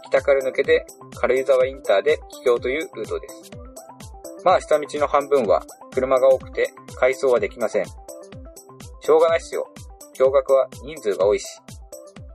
[0.08, 3.52] 北から抜けて、軽井沢インターで帰郷というルートです。
[4.44, 7.86] まあ、下道の半分は車が多くて、改装はできません。
[7.86, 9.68] しょうがないっすよ。
[10.18, 11.46] 驚愕は人数が多いし。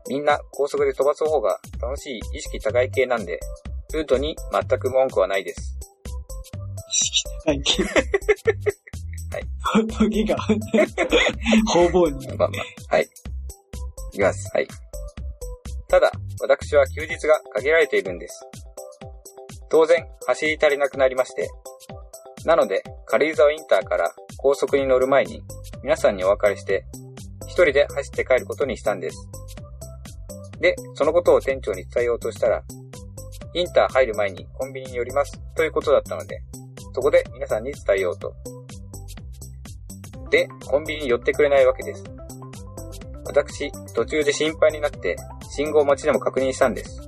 [0.09, 3.41] みんな高速で飛ばす方が楽しい意識高い系なんで、
[3.93, 5.79] ルートに全く文句はないです。
[6.89, 7.85] 意識高い系
[9.31, 9.87] はい。
[9.87, 12.29] トゲが、方々に。
[12.37, 12.59] まあま
[12.91, 13.09] あ、はい。
[14.13, 14.51] いきます。
[14.55, 14.69] はい。
[15.89, 16.11] ただ、
[16.41, 18.47] 私は休日が限られているんです。
[19.71, 21.49] 当然、走り足りなくなりまして、
[22.45, 25.43] なので、軽井沢インターから高速に乗る前に、
[25.83, 26.85] 皆さんにお別れして、
[27.47, 29.29] 一人で走って帰ることにしたんです。
[30.61, 32.63] で、そのことを店長に伝えようとしたら、
[33.55, 36.41] インター入る前にコンビニに寄りますということだったので、
[36.95, 38.35] そこで皆さんに伝えようと。
[40.31, 42.05] で、コンビニに寄ってくれないわけです。
[43.25, 45.17] 私、途中で心配になって、
[45.51, 47.01] 信号待ちでも確認したんです。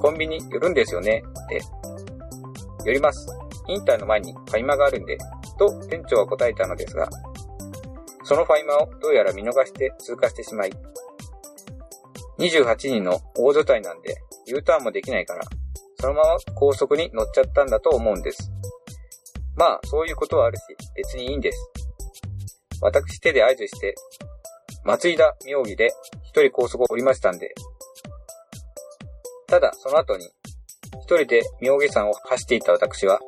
[0.00, 1.22] コンビニ寄るんですよね？
[1.46, 1.62] って。
[2.84, 3.28] 寄ります。
[3.68, 5.16] インターの前にファイマがあるんで、
[5.58, 7.08] と店長は答えたのですが、
[8.24, 10.72] そのファイマをどうやら見逃して通過してしまい、
[12.38, 15.42] 28人の大所帯なんで U ターンもできないから、
[16.00, 18.50] そのまま高速に乗っちゃったんだと思うんです。
[19.56, 20.62] まあ、そういうことはあるし、
[20.96, 21.72] 別にいいんです。
[22.82, 23.94] 私手で合図して、
[24.84, 25.90] 松井田妙義で
[26.24, 27.54] 一人高速を降りましたんで、
[29.46, 30.28] ただ、その後に、
[31.02, 33.20] 一人で妙義山を走っていた私は、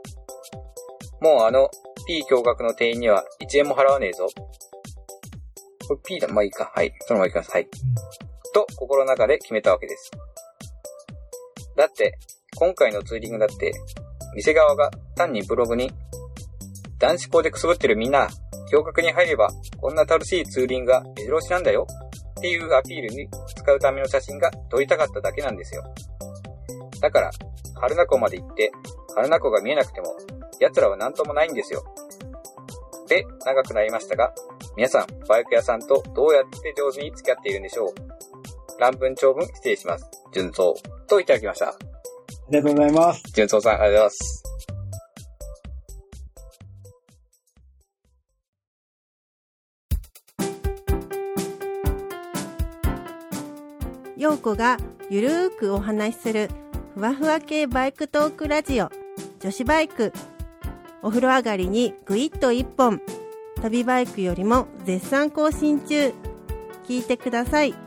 [1.21, 1.71] もうあの
[2.07, 4.27] P 驚愕の店員には1円も払わねえぞ。
[5.87, 6.73] これ P だ、まあいいか。
[6.75, 6.93] はい。
[7.07, 7.51] そのまま行きます。
[7.53, 7.69] はい。
[8.55, 10.11] と、心の中で決めたわけです。
[11.77, 12.19] だって、
[12.57, 13.73] 今回のツーリングだって、
[14.35, 15.93] 店側が単にブログに、
[17.05, 18.29] 男子校でくすぶってるみんな、
[18.73, 21.87] 驚愕に入れば、こんな楽しいツーリングが目白押しなんだよ。
[22.39, 25.85] っていうアピールに使うための写真が撮りたかっただけなんですよ。
[27.03, 27.31] だから、
[27.75, 28.73] 春名湖まで行って、
[29.15, 30.17] 春名湖が見えなくても、
[30.61, 31.85] 奴らは何ともないんですよ。
[33.07, 34.33] で、長くなりましたが、
[34.75, 38.81] 皆さん、バイク屋さんとどうやって上手に付き合っているんでしょう？
[38.81, 40.09] 乱文長文失礼します。
[40.33, 40.73] 純蔵
[41.07, 41.69] といただきました。
[41.69, 41.77] あ
[42.49, 43.23] りがとうございます。
[43.35, 44.43] 純蔵さん、ありがとうございます。
[54.17, 54.79] 陽子が
[55.11, 56.49] ゆるーくお話しする
[56.95, 58.91] ふわふわ系バイクトークラジオ。
[59.41, 60.13] 女子バイク
[61.03, 63.01] お風呂上がりにぐいっと一本。
[63.61, 66.13] 旅バイクよりも絶賛更新中。
[66.87, 67.84] 聞いてください。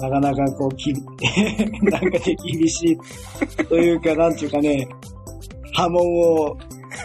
[0.00, 0.92] なかなかこう、き、
[1.82, 4.88] なんか手厳しいというか、なんていうかね、
[5.74, 6.56] 波紋を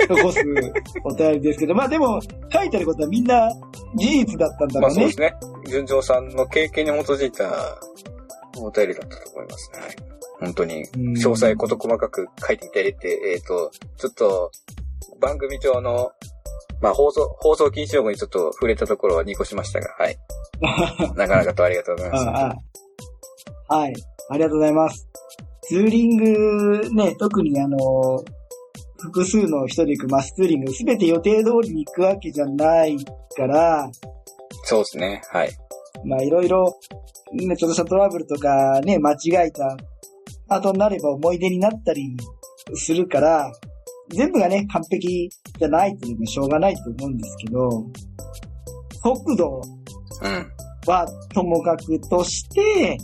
[0.09, 0.39] 残す
[1.03, 2.19] お便りですけど、 まあでも、
[2.51, 3.49] 書いてあることはみんな
[3.95, 5.11] 事実だったんだろうねまあそうで。
[5.11, 5.33] すね。
[5.67, 7.79] 純蔵さんの経験に基づいた
[8.57, 9.79] お便りだったと思いますね。
[9.79, 9.95] はい。
[10.39, 14.51] 本当に、うん詳細事細かく書いていただいて、えっ、と、ちょっと、
[15.19, 16.11] 番組上の、
[16.81, 20.17] まあ放送、放送禁止用語にちょっと触れたところは2個しましたが、はい。
[21.15, 22.57] なかなかとありがとうございます。
[23.67, 23.93] はい。
[24.29, 25.07] ありがとうございます。
[25.63, 27.77] ツーリングね、特にあの、
[28.97, 32.97] 複数の人で行くマスツーリング、すべて予定通りに行くわけじゃない
[33.35, 33.89] から、
[34.63, 35.21] そうですね。
[35.31, 35.49] はい。
[36.03, 36.77] まあいろいろ、
[37.33, 39.77] ね、ちょっとしたトラブルとかね、間違えた
[40.47, 42.15] 後になれば思い出になったり
[42.75, 43.51] するから、
[44.09, 47.69] 全部がね、完璧じゃないというのはしょうがないと思うんですけど、
[49.01, 49.61] 速度
[50.21, 50.51] うん。
[50.87, 52.97] はともかくとして、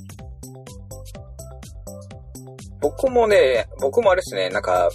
[2.80, 4.90] 僕もね、僕もあれですね、なんか、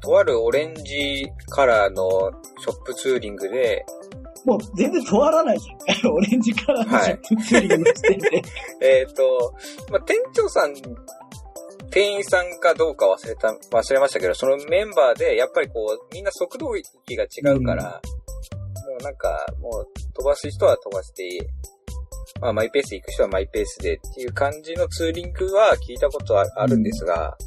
[0.00, 3.84] とあるオレンジカラーのショップツーリングで、
[4.44, 6.12] もう全然止まらないじゃん。
[6.12, 8.42] オレンジカラーのショップツーリングの時点で。
[8.82, 9.54] えっ、と、
[9.90, 10.74] まあ、店長さん、
[11.94, 21.48] 店員さんかどうか忘れた、忘れましたけど、そのメンバーで、やっぱりこう、みんな速度域が違うから、もうなんか、もう飛ばす人は飛ばして、
[22.40, 27.38] まあマイペース行く人はマイペースでっていう感じのツーリングは聞いたことはあるんですが、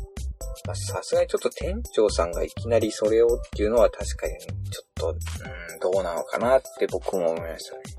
[0.73, 4.33] さすがにちょっと店長さんがいきなりそれをっていうのは確かに
[4.71, 7.96] ちょっと、うん、どうなのかなって僕も思いましたね。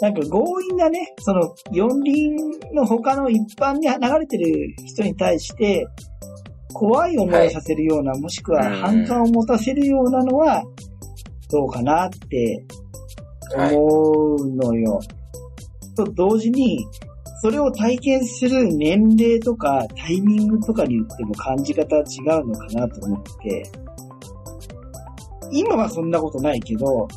[0.00, 2.36] なんか強引なね、その四輪
[2.72, 5.86] の他の一般に流れてる人に対して、
[6.72, 10.62] 怖い思いをさせるような、もしくは反感を持たせるようなのは、
[11.50, 12.64] どうかなって
[13.56, 15.00] 思うのよ。
[15.96, 16.86] と同時に、
[17.40, 23.70] それを体験する年齢とかタイミングとかによっても感じ方は違うのかなと思って、
[25.52, 27.08] 今はそんなことないけど、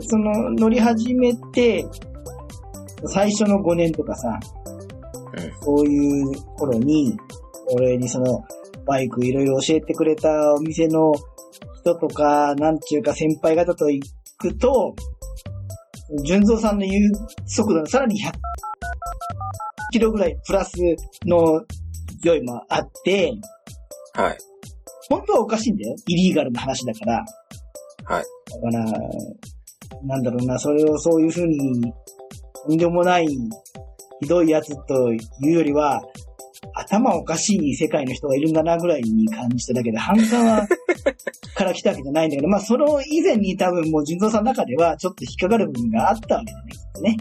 [0.00, 1.84] その乗り始めて、
[3.06, 7.16] 最初の5年とかさ、うんそういう頃に、
[7.72, 8.44] 俺にその、
[8.86, 11.12] バイクいろいろ教えてくれたお店の
[11.76, 14.04] 人とか、なんちゅうか先輩方と行
[14.38, 14.94] くと、
[16.24, 17.12] 純蔵さんの言う
[17.46, 18.32] 速度のさらに100
[19.90, 20.72] キロぐらいプラス
[21.24, 21.64] の
[22.22, 23.32] 勢いもあって、
[24.14, 24.38] はい。
[25.08, 25.96] 本当はおかしいんだよ。
[26.06, 27.24] イリーガルな話だから。
[28.04, 28.24] はい。
[28.62, 29.00] だから、
[30.02, 31.92] なんだろうな、それをそういうふうに
[32.66, 33.26] とんでもない、
[34.20, 36.02] ひどいやつというよりは、
[36.74, 40.66] 頭おかしい世界の人がいるんだなぐらいに感じただけで、反感は、
[41.54, 47.16] から来たわけじゃないんだけど、まあ、その以前に多分もう人造さんの中ではちょっと引っかかる部分があったわけだね、きっとね。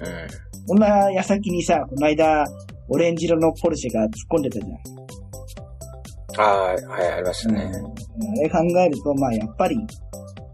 [0.00, 0.66] うん。
[0.68, 2.44] こんな矢先にさ、この間、
[2.88, 4.70] オレンジ色のポルシェが突っ込んでたじゃん。
[6.40, 7.70] はい、はい、ありましたね。
[8.38, 9.76] あれ考えると、まあやっぱり、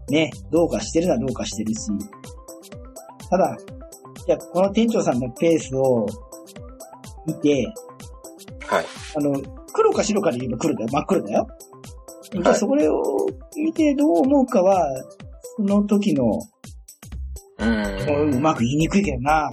[0.09, 1.79] ね、どうかしてるのはどうかしてるし、
[3.29, 3.57] ただ、
[4.27, 6.05] いや、この店長さんのペースを
[7.25, 7.73] 見て、
[8.67, 8.85] はい。
[9.15, 9.41] あの、
[9.73, 10.89] 黒か白かで言えば黒だよ。
[10.91, 11.47] 真っ黒だよ。
[12.31, 13.01] じゃあはいそれを
[13.55, 14.85] 見てどう思うかは、
[15.55, 16.41] その時の、
[17.59, 18.35] うん。
[18.35, 19.49] うまく言いにくいけどな、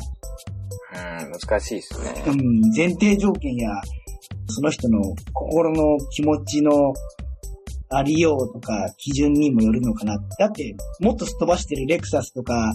[1.21, 2.25] うん、難しいですね。
[2.27, 3.71] うん、前提条件や、
[4.49, 5.01] その人の
[5.33, 6.93] 心の気持ちの
[7.91, 10.19] ありようとか基準にもよるのかな。
[10.39, 12.73] だって、もっとすっ飛ばしてるレクサスとか、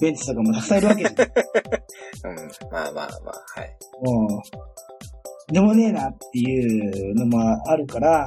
[0.00, 1.14] ベンツとかもたくさんいるわけじゃん。
[1.22, 2.48] うん。
[2.70, 3.76] まあまあまあ、はい。
[4.02, 4.42] も
[5.50, 8.26] う、でもねえなっていうのもあるから、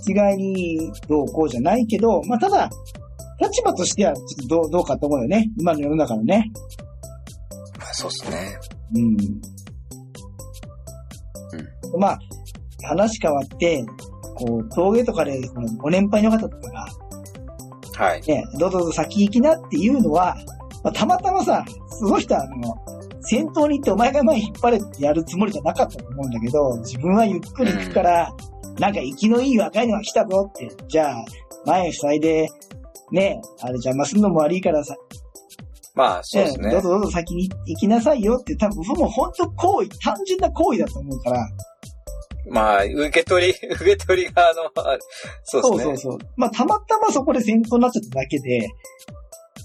[0.00, 2.70] 一概にどうこうじゃないけど、まあただ、
[3.40, 5.50] 立場としてはちょっとどうどうかと思うよね。
[5.58, 6.50] 今の世の中のね。
[7.78, 8.58] まあ、そうですね。
[8.94, 9.16] うん。
[12.00, 12.18] まあ、
[12.82, 13.84] 話変わって、
[14.36, 16.86] こう、峠とかで、このご年配の方とかが、
[17.96, 18.22] はい。
[18.22, 20.36] ね、どうぞどうぞ先行きなっていうのは、
[20.84, 22.76] まあ、たまたまさ、すごい人は、あの、
[23.22, 28.32] 先頭に行ってお前が前引っ張れってやるつもりじゃなかったと思うんだけど、自分はゆっくり行くから、
[28.78, 31.24] なんか生きのいい若いのが来たぞって、じゃあ、
[31.64, 32.48] 前塞いで、
[33.10, 34.94] ね、あれ邪魔するのも悪いからさ、
[35.94, 36.82] まあ、そうですねどう。
[36.82, 41.48] ぞどうぞ先に行きなさいよって、多分、もう本当行為、単純な行為だと思うから、
[42.48, 44.98] まあ、受け取り、 受け取り側の、あ
[45.44, 45.96] そうそうですね。
[45.96, 46.18] そうそう。
[46.36, 48.68] まあ、たまたまそこで先頭になっちゃっただけで、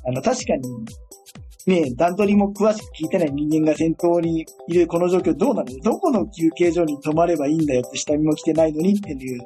[0.08, 0.86] あの、確かに、
[1.67, 5.80] ね段取りも詳しく聞いてない人間が先頭にいるこの状況どうなの？
[5.84, 9.39] どこの休憩所に泊まればいいんだよって下見も来てないのにっていう、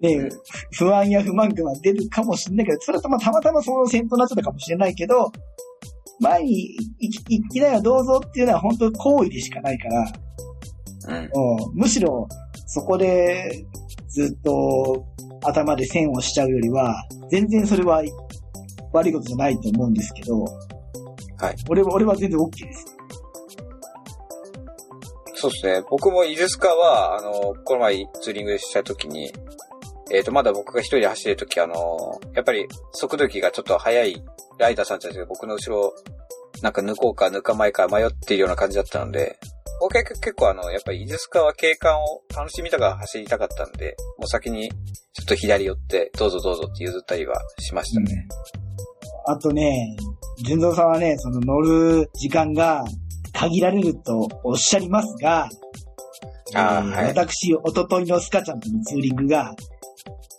[0.00, 0.28] ね、うん
[0.72, 5.30] 不安や不満感は出るかもしれないけど、それはたまたまたまその先頭になっちゃったかもしれないけど、
[6.20, 10.12] 前に行き行きなよどうぞっていうのは本当行為でしかないから、
[11.08, 11.16] うん。
[11.16, 11.30] うん
[11.74, 12.28] むしろ、
[12.66, 13.64] そこで、
[14.08, 15.06] ずっと、
[15.42, 16.94] 頭で線をしちゃうよりは、
[17.30, 18.02] 全然それは、
[18.92, 20.44] 悪いことじゃないと思うんですけど、
[21.38, 21.56] はい。
[21.68, 22.96] 俺は、俺は全然 OK です。
[25.34, 25.82] そうですね。
[25.88, 29.32] 僕も伊豆スカは、あの、この前ツーリングした時に、
[30.12, 34.22] えっ、と、まだ僕が一人で走る時、あの、やっぱり速度域がちょっと速い
[34.58, 35.94] ライダーさんたちが僕の後ろ、
[36.62, 39.38] なんか抜こうか抜かないか迷っているような感じだったので、
[39.80, 44.76] 僕は結構あの、やっぱり伊豆スカは景観を楽しみたから走りたかったんで、もう先にちょ
[45.22, 48.28] っと左寄って、どうぞどうぞって譲ったりはしましたね。
[49.26, 49.96] あとね、
[50.44, 52.84] 純三さんはね、その乗る時間が
[53.32, 55.48] 限られるとおっしゃりますが、
[56.52, 59.54] えーあーはい私、おとといのスカちゃんとのツーリングが、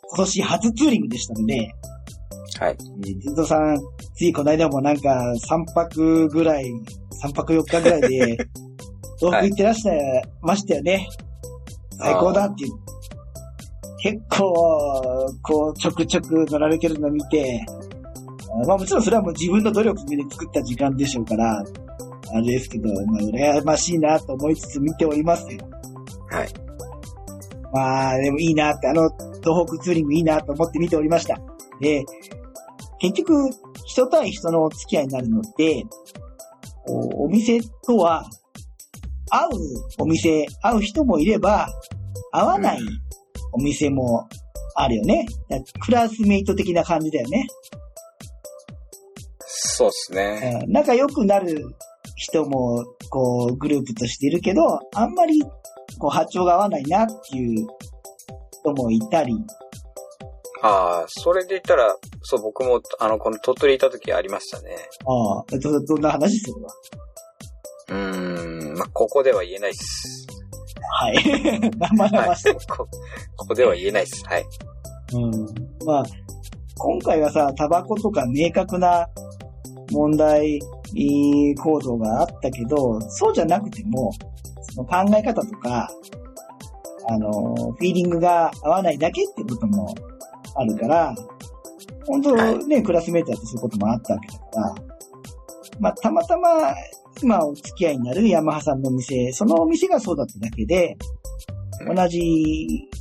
[0.10, 1.72] 今年初ツーリングでしたので、
[2.62, 2.78] はい。
[3.08, 3.80] えー、純三さん、
[4.13, 6.71] ついこの間もなんか3泊ぐらい、
[7.24, 8.38] 3泊4日ぐらいで、
[9.19, 10.00] 遠く行ってらっしゃい
[10.43, 11.08] ましたよね。
[11.97, 12.71] 最高だっていう。
[14.04, 14.54] 結構、
[15.41, 17.65] こう、ちょくちょく乗られてるの見て、
[18.63, 21.63] あまあもちろんそれはもう自分の努力で作った時間でしょうから、
[22.34, 25.60] あれですけど、まあ羨ましいなと思いつつ見ておりますよ。
[26.30, 26.50] はい。
[27.74, 29.10] まあ、でもいいなって、あの、
[29.41, 31.39] 東北ツーリングいいなと思って見ておりました。
[31.80, 32.06] で、
[33.02, 33.49] 結局、
[33.85, 35.83] 人対人のお付き合いになるのって、
[36.85, 38.23] こうお店とは、
[39.29, 39.49] 会う
[39.97, 41.67] お店、会う人もいれば、
[42.31, 42.79] 会わない
[43.54, 44.29] お店も
[44.75, 45.25] あるよね。
[45.79, 47.47] クラスメイト的な感じだよね。
[49.47, 50.62] そうですね。
[50.65, 51.75] うん仲良くなる
[52.15, 55.41] 人も、こう、グループとしているけど、あんまり、
[55.97, 57.67] こう、波長が合わないなっていう
[58.62, 59.33] 人もいたり、
[60.62, 64.76] ああ、それで言ったら、そう、僕も、あの、この鳥取いた時ありましたね。
[65.06, 66.70] ああ、ど、どんな話するわ。
[67.90, 70.28] うーん、まあ、ここでは言えないっす。
[71.00, 71.16] はい。
[71.80, 72.54] 生はい々しい。。
[72.68, 72.88] こ
[73.38, 74.24] ここでは言えないっす。
[74.26, 74.46] はい。
[75.14, 75.32] うん。
[75.86, 76.04] まあ、
[76.78, 79.08] 今回はさ、タバコとか明確な
[79.92, 80.60] 問題
[80.94, 84.12] 行動があったけど、そうじゃなくても、
[84.74, 85.90] その考え方とか、
[87.10, 89.94] あの、フィーリングが合わないだけってことも
[90.56, 91.15] あるから、
[92.06, 92.65] 本当はい。
[92.65, 94.75] ね、クラスメイトだとそういうこともあったわけだから、
[95.79, 96.49] まあ、たまたま、
[97.21, 100.97] 今お付き合いになるヤマハさんのお店、そのお店がそうだっただけで、
[101.87, 101.95] うん。
[101.95, 102.19] 同じ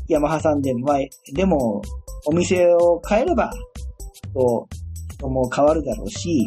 [0.09, 0.99] ヤマハさんでも、まあ、
[1.35, 1.83] でも、
[2.27, 3.53] お店を変えれば、
[4.35, 6.47] こう、人も変わるだろうし、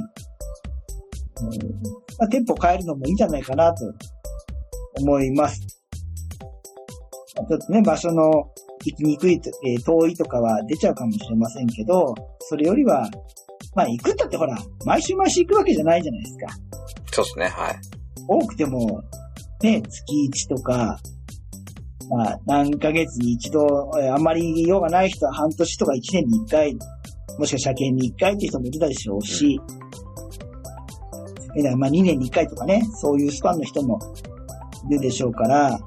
[2.20, 3.94] まあ、店舗変えるのもいいんじゃないかなと
[5.00, 5.60] 思います。
[5.60, 8.52] ちょっとね、場所の
[8.92, 13.10] 行きにくいと、えー遠いとかは出ちゃうかもしれませんけど、それよりは、
[13.76, 16.48] まあ行くったってほら、毎週毎週行くわけじゃないじゃないですか。
[17.12, 17.76] そうですね、はい。
[18.28, 19.02] 多くても、
[19.62, 21.00] ね、月1とか、
[22.10, 26.78] まあ、何ヶ月に一度、えーあんまり用がない人は半年とか1年に1回、
[27.40, 29.60] もしくは車検に1回っていう人もいるでしょうし、
[31.56, 34.00] えーまあ2年に1回とかね、そういうスパンの人も
[34.90, 35.80] いるでしょうから、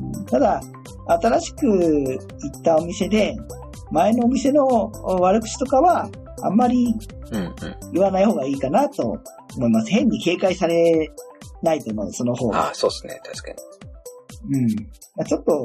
[0.00, 0.60] うんただ、
[1.08, 2.18] 新しく行
[2.58, 3.36] ったお店で、
[3.90, 4.66] 前のお店の
[5.20, 6.08] 悪口とかは、
[6.42, 6.94] あんまり
[7.32, 7.54] うんうん。
[7.92, 9.18] 言わない方がいいかなと
[9.56, 9.90] 思います。
[9.90, 11.10] 変に警戒され
[11.62, 12.66] ないと思う、その方が。
[12.66, 13.62] ああ、そうですね、確か
[14.50, 14.66] うん。
[15.16, 15.62] まあ、ちょっと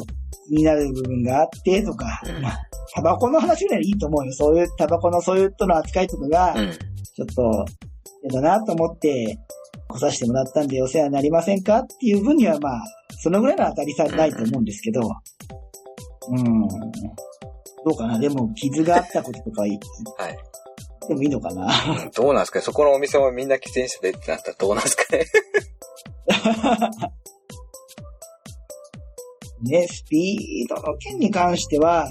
[0.47, 2.61] 気になる部分があってとか、うんまあ、
[2.93, 4.33] タバコの話ぐらいいいと思うよ。
[4.33, 6.67] そういう、タバコのそういうとの扱いとかが、に。
[6.67, 6.71] うん。
[6.71, 7.65] ちょっと、
[8.23, 9.37] 嫌だなと思って、
[9.89, 12.83] 来させてもらったんでお世話になりませんかっていう分にはまあ、
[13.23, 14.99] そのぐらいの当たりさないと思うんですけど、
[16.29, 16.67] うん。
[16.67, 18.19] どうかな？
[18.19, 19.79] でも、傷があったこととか言
[20.17, 20.31] はい。
[21.05, 21.67] ってもいいのかな？
[22.03, 22.11] うん。
[22.11, 22.59] どうなんですか？
[22.59, 25.25] ねそこのお店もみんな喫煙者でってなったらどうなんですかね？
[29.81, 32.05] ね、スピードの件に関しては、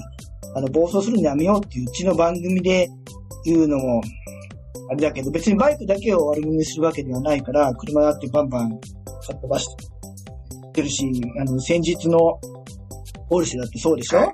[0.55, 2.89] あの、暴走するのやめようっていううちの番組で
[3.45, 4.01] 言うのも、
[4.91, 8.77] あれだけど、別にバイクだけを悪者にするわけではないから、車だってバンバンか
[9.35, 9.85] っ飛ばして
[10.81, 12.41] るし、あの、先日の
[13.29, 14.33] ポルシェだってそうでしょ、はい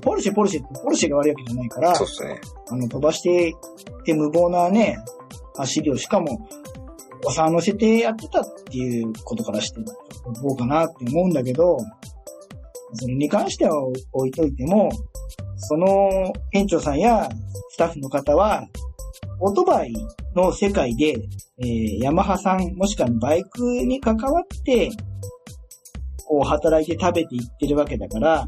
[0.00, 2.40] ポルシェ、ポルシェってポルシェが悪いわけじゃないから、そうですね。
[2.70, 3.54] あの、飛ばして
[4.00, 4.98] って無謀なね、
[5.56, 6.48] 走りを、しかも、
[7.22, 11.76] お子さん乗せてやってたっていうことからして、どうかなって思うんだけど、
[12.94, 14.90] それに関しては置いといても、
[15.56, 17.28] その店長さんや
[17.70, 18.66] スタッフの方は、
[19.40, 19.92] オートバイ
[20.34, 21.16] の世界で、
[21.58, 24.90] えーヤマハさん、もしくはバイクに関わって、
[26.28, 28.46] こう働いて食べていってるわけだから、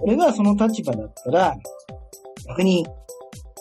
[0.00, 1.54] 俺がその立場だったら、
[2.48, 2.86] 逆に、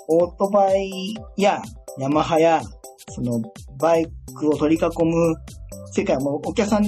[0.07, 1.59] オートバイや
[1.97, 2.61] ヤマハや、
[3.09, 3.41] その
[3.79, 5.35] バイクを取り囲む
[5.91, 6.83] 世界もお客さん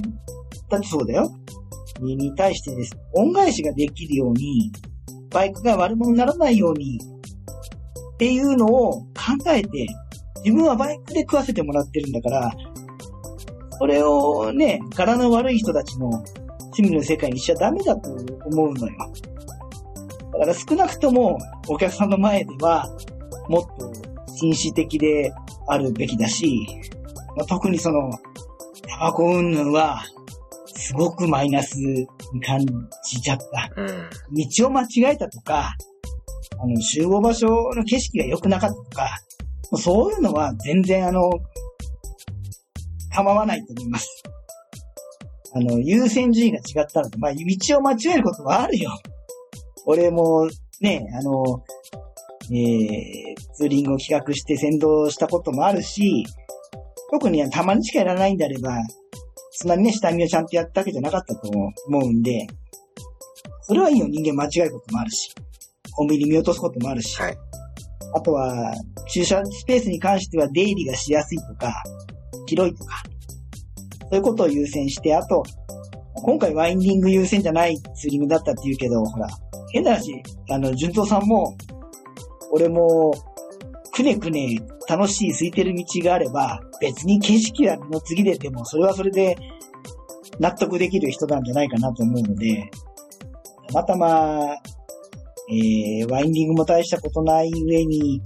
[0.70, 1.32] だってそうだよ。
[2.00, 2.96] にに対してです。
[3.16, 4.72] 恩返しができるように、
[5.32, 7.00] バイクが悪者にならないように、
[8.14, 9.06] っていうのを考
[9.48, 9.88] えて、
[10.44, 12.52] 自分はバイクで食わせてもらってるんだから、
[13.80, 18.98] それをね、柄の悪い人たちの趣味の世界にしちゃダメだと思うのよ。
[20.34, 22.88] だから少なくともお客さんの前では、
[23.50, 23.92] もっと
[24.36, 25.34] 紳士的で
[25.68, 26.68] あるべきだし、
[27.36, 28.12] まあ、特にその、
[28.88, 30.04] タバコ云々は、
[30.76, 32.08] すごくマイナスに
[32.46, 32.60] 感
[33.04, 33.72] じちゃった。
[33.76, 33.88] うん。
[33.88, 35.76] 道を間違えたとか、
[36.60, 39.20] あの、集合場所の景色が良くなかったとか、
[39.78, 41.30] そういうのは全然あの、
[43.18, 44.24] 構わないと思います。
[45.56, 48.92] あの、優先順位が違ったので、まあ、道を間違えることはあるよ。
[49.88, 50.48] 俺も、
[50.82, 51.64] ね、あの、
[52.52, 56.26] えー、ツーリングを企画して先導したこともあるし、
[57.12, 58.78] 特にたまにしかやらないんであれば、
[59.52, 62.46] そんなにね、下見をちゃんとやったわけじゃなかったと思うんで、
[63.62, 65.34] それはいいよ、人間間違えることもあるし。
[65.92, 67.20] コンビニ見落とすこともあるし。
[67.20, 67.38] はい。
[68.14, 68.74] あとは、
[69.10, 71.74] 駐車スペースに関しては出入りがしやすいとか、
[72.48, 73.04] 広いとか、
[74.02, 75.44] そういうことを優先して、あと、
[76.16, 79.28] 今回ワインディング優先じゃないツーリングだったって言うけど、ほら、
[79.72, 80.12] 変な話、
[80.50, 81.56] あの、順当さんも、
[82.52, 83.14] 俺も、
[83.94, 89.36] くねくね楽しい空いてる道があれば、別に景色はの次ででも、それはそれで
[90.40, 92.70] 納得できる人なんじゃないかなと思うので、
[93.68, 94.40] たまたま、
[95.50, 98.22] えー、ワインディングも大したことない上に、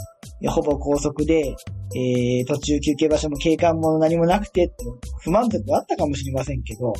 [0.47, 1.55] ほぼ高速で、
[1.95, 4.71] えー、途中休憩場所も景観も何もなくて
[5.21, 6.93] 不満足はあったかもしれませんけど、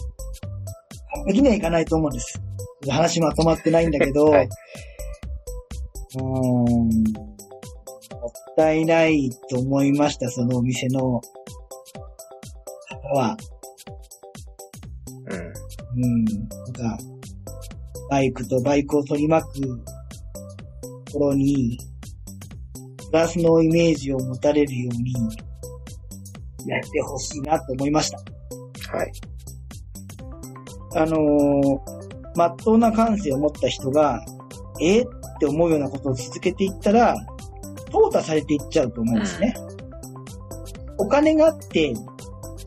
[1.14, 2.42] 完璧にはいかないと思うんです。
[2.90, 4.50] 話まとまってないんだけど、 はい
[6.16, 6.90] うーん、も
[8.28, 11.22] ったいないと思いました、そのお店の方
[13.14, 13.38] は。
[15.96, 16.04] うん。
[16.04, 16.98] うん、なんか、
[18.10, 19.84] バイクとバイクを取り巻く
[21.06, 21.78] ところに、
[23.12, 25.14] プラスのイメージを持たれるように、
[26.66, 28.18] やってほしいなと思いました。
[28.96, 29.12] はい。
[30.96, 31.80] あのー、
[32.36, 34.24] まっとうな感性を持った人が、
[34.80, 35.06] えー？
[35.06, 37.16] って思うようなことを続けていったら、
[37.90, 39.54] 淘汰されていっちゃうと思うんですね。
[40.98, 41.94] お金があって、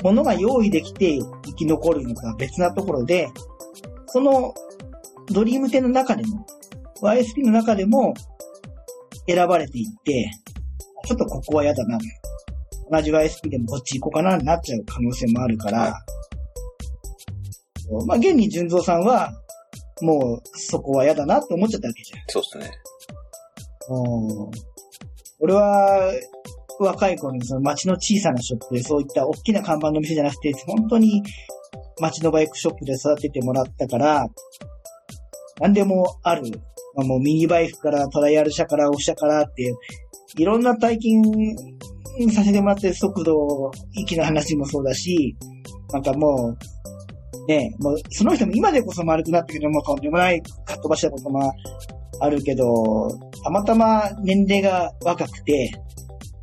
[0.03, 1.17] 物が用意できて
[1.47, 3.31] 生き残るのかは別なところで、
[4.09, 4.53] その
[5.31, 6.45] ドリーム店の中でも、
[7.01, 8.13] YSP の中でも
[9.27, 10.31] 選ばれていって、
[11.07, 11.99] ちょっとここは嫌だな。
[12.91, 15.95] 同じ YSP でもこっち行こうかなになっちゃう可能性もあるから、
[18.07, 19.33] まあ、現に純三さんは、
[20.01, 22.21] もうそこは嫌だなって思っちゃったわけじゃん。
[22.29, 22.71] そうですね。
[23.91, 24.75] うん
[25.41, 26.13] 俺は、
[26.81, 31.23] 若い頃にその街の小さなショップでそういった大きな看板の店じゃなくて、本当に
[32.01, 34.27] 街のバイクショップで育ててもらったから、
[35.61, 36.43] 何でもある。
[36.97, 39.77] まあ、もうミニバイクからトライアル車からオフ車からっていう、
[40.37, 41.23] いろんな体験
[42.33, 45.37] させてもらって速度、息の話もそうだし、
[45.93, 51.53] なんかもう、ね、もうその人も今でこそ丸くなったけども、とんでもないかっ飛ばしたことも
[52.21, 53.09] あるけど、
[53.43, 55.73] たまたま年齢が若くて、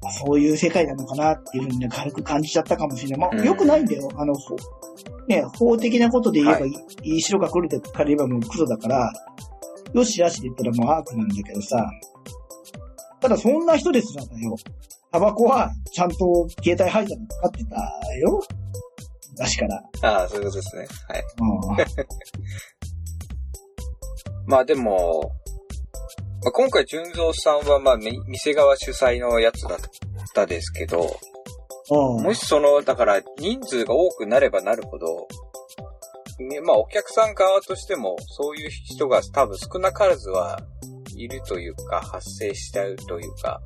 [0.03, 3.19] あそういう世界なのかなっていうふうにね、軽く感じちゃったかもしれない。
[3.19, 4.09] まあ、うん良くないんだよ。
[4.15, 4.55] あの、ほ
[5.27, 9.11] ね、法的なことで言えば、、はい白が来るでから言えばもうクソだから、
[9.93, 11.89] よしあしで言ったらもうアークなんだけどさ、
[13.19, 14.55] ただそんな人ですらだよ。
[15.11, 18.41] タバコはちゃんと携帯配達使ってたよ。
[19.31, 19.83] 昔から。
[20.03, 20.87] ああ、そういうことですね。
[21.07, 21.23] はい。
[21.39, 21.85] うん
[24.47, 25.31] まあでも、
[26.43, 29.79] まあ、今回、純三さんは、まあ、み店側主催のやつだっ
[30.33, 31.19] たですけど、
[31.91, 35.27] うんもしその、だから、人数が多くなればなるほど、
[36.47, 40.59] ねまあ、お客さん側としても、そういう人が多分少なからずは
[41.15, 43.61] いるというか、発生しちゃうというか、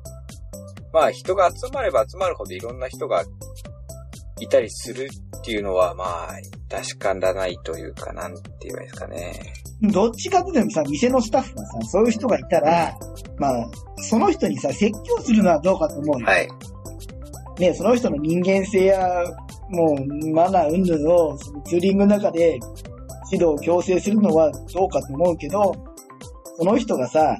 [0.92, 3.24] まあ、人が集まれば集まるほどいろんな人が
[4.40, 5.08] いたりする
[5.38, 6.28] っていうのは、まあ、
[6.70, 9.52] 確からないというか、なんて言えばいいですかね。
[9.82, 12.96] どっちかというとさ、店のスタッフがさ、そういう人がいたら、
[13.38, 16.26] まあ、その人にさ、説教するのはどうかと思うよ。
[16.26, 16.48] はい。
[17.58, 19.24] ね、その人の人間性や、
[19.70, 22.58] もう、マナー云々を、ツーリングの中で、
[23.30, 25.74] 指導を強制するのはどうかと思うけど、
[26.58, 27.38] その人がさ、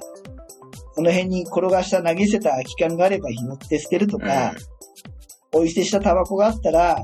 [0.95, 4.55] その辺に転がした投げ捨てた空き缶があれば拾って捨てるとか、
[5.53, 6.97] ポイ捨てしたタバコがあったら、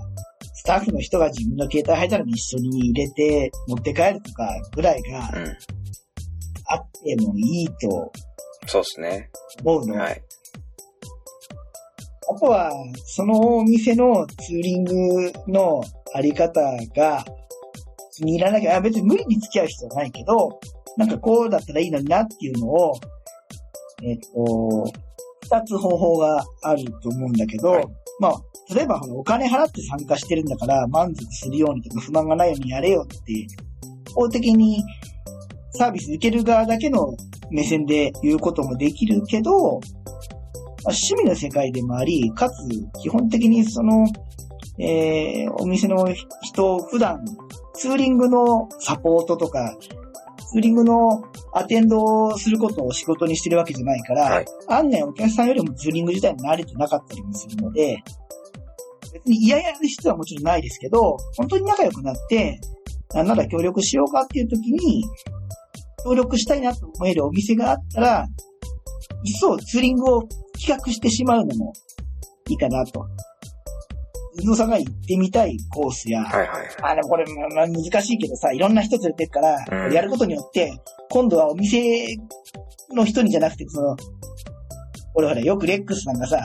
[0.55, 5.43] スタッフの人が自分の携帯入ったら一緒に入れて持って帰るとかぐらいがうん。
[5.43, 5.57] うん。
[6.67, 8.13] あってもいいと
[8.67, 9.31] そうですね。
[9.65, 9.97] 思うの。
[9.97, 10.23] はい。
[12.35, 12.71] あとは、
[13.05, 15.83] そのお店のツーリングの
[16.15, 16.61] あり方
[16.97, 17.25] が
[18.17, 20.61] 気に入らなきゃ、あ別に無理に付き合う必要はないけど、
[20.97, 22.95] なんかこうだったらいいのになっていうのを、
[24.03, 24.93] えっと、
[25.43, 27.87] 二つ方法があると思うんだけど、はい。
[28.19, 33.17] まあ、例えばお金払って参加してるんだから満足するようにとか不満がないようにやれよって、
[34.15, 34.83] 法的に
[35.73, 37.15] サービス受ける側だけの
[37.51, 40.42] 目線で言うこともできるけど、まあ
[40.87, 42.69] 趣味の世界でもあり、かつ
[43.01, 44.07] 基本的にその、
[44.79, 46.07] えー、お店の
[46.43, 47.25] 人、普段
[47.75, 49.77] ツーリングのサポートとか、
[50.51, 51.23] ツーリングの
[51.53, 54.47] アテンドをすることを仕事にしてるわけじゃないから、はい。
[54.69, 58.03] 案外お客さんよりもツーリング自体に慣れてなかったりもするので、
[59.13, 62.61] 別に嫌々な必要はもちろんないですけど、本当に仲良くなって、
[63.15, 65.05] なんなら協力しようかっていう時に、
[66.05, 68.27] 協力したいなと思えるお店があったら、
[69.25, 70.23] いっそツーリングを
[70.59, 71.73] 企画してしまうのも
[72.49, 73.07] いいかなと。
[74.41, 76.69] 伊藤さんが行ってみたいコースや、はいはい。
[76.83, 77.25] あ、でもこれ、
[77.55, 80.73] まあ、難しいけどさ、いろんな人連れてくから、やることによって、
[81.11, 82.17] 今度はお店
[82.95, 83.97] の人にじゃなくて、その、
[85.15, 86.41] 俺ほら、よくレックスさんがさ、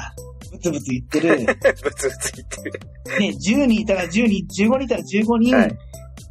[0.51, 1.45] ブツブツ言ってる、
[1.84, 3.20] ブツブツ言ってる。
[3.20, 5.78] ね、10人いたら10人、15人いたら15人、はい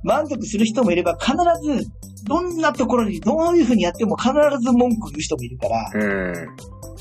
[0.06, 1.32] 満足する人もいれば、必
[1.62, 1.90] ず、
[2.24, 6.46] どんなところにどういう風にやっても必ず文句を言う人もいるから、うん。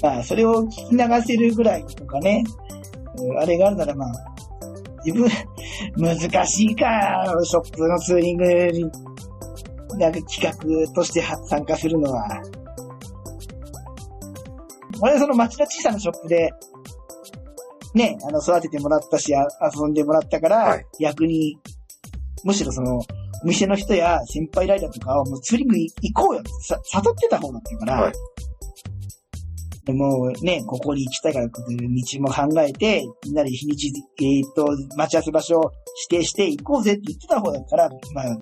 [0.01, 2.43] まあ、それを聞き流せるぐらいとかね、
[3.17, 4.09] うんあれがあるならまあ、
[5.05, 5.29] 自分、
[5.95, 8.81] 難しいか、ショップのツーリングに、
[9.99, 12.27] なんか企画としては参加するのは。
[15.01, 16.51] 俺その町の小さなショップで、
[17.93, 21.59] ね、あの、育ててもらったし、あ遊んでもらったから、はい逆に、
[22.45, 23.03] むしろその、お
[23.43, 28.13] 店の人や先輩ライダーとかはもうツーリング行こうよってさ誘ってた方だったから、はい
[29.85, 31.53] でもね、ここに行きたいから、道
[32.19, 34.65] も考えて、みんなで日にち、えっ、と、
[34.97, 35.71] 待ち合わせ場所を
[36.11, 38.37] 指定して行こうぜって言ってた方だから、まあ、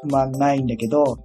[0.00, 1.18] 不満ないんだけど、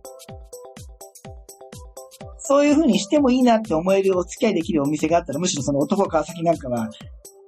[2.39, 6.89] そういう風にしてもいいなって思えるお付き合いできるお店があったら、むしろその男川崎なんかは、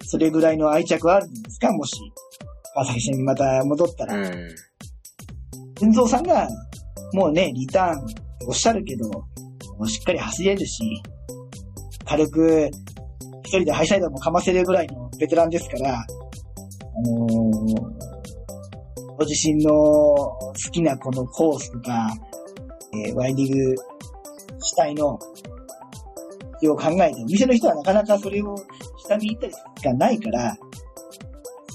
[0.05, 1.73] それぐらいの愛着はあるんですか？
[1.73, 1.99] もし、
[2.73, 4.15] 川崎線にまた戻ったら。
[4.15, 4.55] うん。
[5.81, 6.47] 運蔵さんが、
[7.13, 8.05] もうね、リターン
[8.47, 9.09] おっしゃるけど、
[9.87, 11.01] しっかり走れるし、
[12.05, 12.69] 軽く、
[13.43, 16.05] 一人でハイサイドもかませるぐらいのベテランですから、あ
[17.01, 18.03] のー
[19.15, 22.09] ご自身の好きなこのコースとか、
[23.05, 23.75] えーワインディング
[24.59, 25.19] 主体の、を
[26.75, 28.55] 考えて、店の人はなかなかそれを
[28.97, 30.57] 下に行ったりするがないから、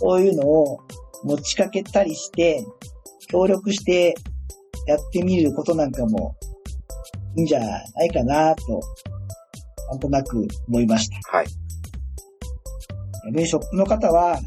[0.00, 0.78] こういうのを
[1.24, 2.64] 持ちかけたりして、
[3.30, 4.14] 協力して
[4.86, 6.34] やってみることなんかも
[7.36, 8.80] いいんじゃないかなと、
[9.90, 11.38] なんとなく思いました。
[11.38, 11.46] はい。
[13.26, 14.38] 逆にショップの方は、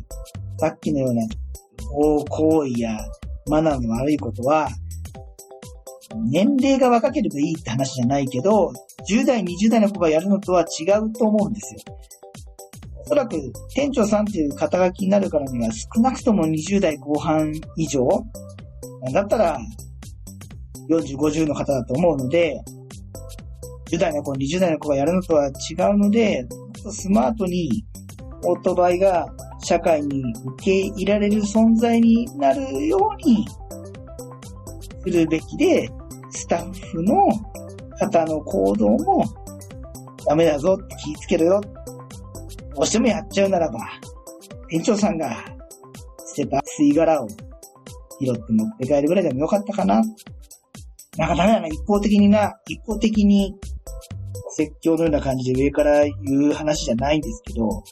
[0.58, 1.24] さっきのような
[1.92, 2.98] 行行為や
[3.48, 4.70] マナーの悪いことは、
[6.30, 8.72] 年齢が若ければいいって話じゃないけど、
[9.10, 11.80] 10代、20代の子がやるのとは違うと思うんですよ。
[13.06, 13.36] おそらく
[13.74, 18.08] 店長さんっていう肩書きになるからには少なくとも20代後半以上
[19.14, 19.60] だったら
[20.90, 22.60] 40、50の方だと思うので、
[23.92, 26.48] 10代の子、20代の子がやるのとは違うので、
[26.90, 27.84] スマートに
[28.44, 29.28] オートバイが
[29.64, 30.24] 社会に
[30.56, 33.46] 受け入れられる存在になるように
[35.04, 35.90] するべきで、
[36.32, 37.28] スタッフの
[38.00, 39.26] 方の行動も
[40.26, 41.62] ダメだぞって気ぃつけろよ。
[42.76, 43.80] どうしてもやっちゃうならば、
[44.70, 45.46] 店長さんが
[46.34, 47.28] 捨てた吸い殻を
[48.26, 50.02] 拾って持って帰るぐらいでもよかったかな。
[51.18, 53.56] なんかダメだな、一方的にな、一方的に
[54.56, 57.84] 説教のような感じで上から言う話じゃないんですけど、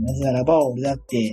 [0.00, 1.32] なぜならば俺だって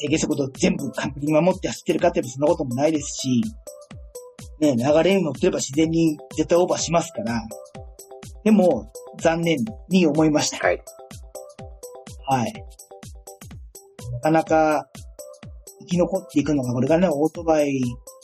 [0.00, 3.42] 制限速度全部完璧に守って走ってるかって言えばそんなこともないですし、
[4.60, 7.42] ね、流れに乗ってれば自然に絶対オーバーしますから、
[8.44, 10.66] でも残念に思いました。
[10.66, 10.82] はい。
[12.28, 12.52] はい。
[14.12, 15.09] なかなか生
[15.90, 17.80] き残っていくのが、これからね、オートバイ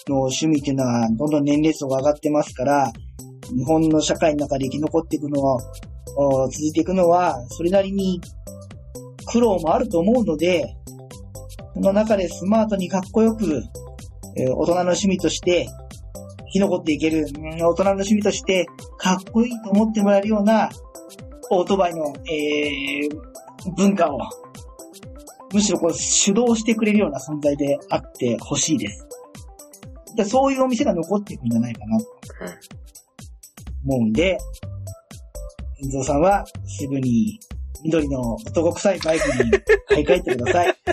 [0.09, 2.93] の趣味っていうのは、どんどん年齢層が上がってますから、
[3.55, 5.61] 日本の社会の中で生き残っていくのは、
[6.51, 8.21] 続いていくのは、それなりに
[9.27, 10.77] 苦労もあると思うので、
[11.75, 13.62] その中でスマートにかっこよく、
[14.39, 15.67] えー大人の趣味として
[16.47, 18.67] 生き残っていける、大人の趣味として
[18.99, 20.71] かっこいいと思ってもらえるような
[21.51, 23.37] オートバイの、えー
[23.77, 24.19] 文化を、
[25.53, 29.07] むしろこう主導してくれるような存在であってほしいです。
[30.16, 32.07] でそういうお店が残っていくんじゃないかなと
[33.86, 34.38] 思うんで、
[35.82, 37.38] 遠蔵さんはすぐに
[37.84, 39.51] 緑の男臭いバイクに
[39.88, 40.74] 買い替えてください。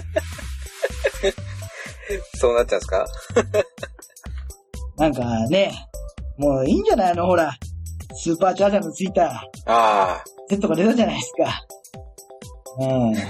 [2.36, 3.06] そうなっちゃうんですか？
[4.98, 5.74] なんかね、
[6.38, 7.26] もういいんじゃないの？
[7.26, 7.58] ほら、
[8.16, 10.24] スーパーチャージャーのついたああ。
[10.50, 11.66] Z が出たじゃないですか。
[12.80, 13.14] うん。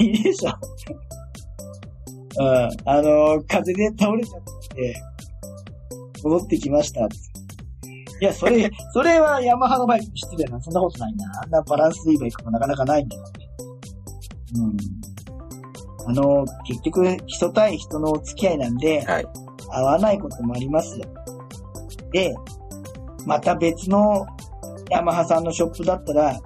[0.00, 0.50] いいでしょ。
[2.38, 2.70] うん。
[2.84, 4.42] あの、風で倒れちゃっ
[4.74, 4.94] て、
[6.22, 7.06] 戻ってきました。
[7.06, 7.08] い
[8.20, 10.60] や、それ、 それはヤマハのバイクに失礼な。
[10.60, 11.40] そんなことないな。
[11.42, 13.34] あんなバランスいいバイクもなかなかないんだからね。
[14.54, 14.76] うん。
[16.08, 19.26] あの、結局、人対人のお付き合いなんで、はい。
[19.70, 21.06] 合わないこともありますよ。
[22.12, 22.34] で、
[23.26, 24.26] また別の
[24.90, 26.38] ヤマハさんのショップだったら、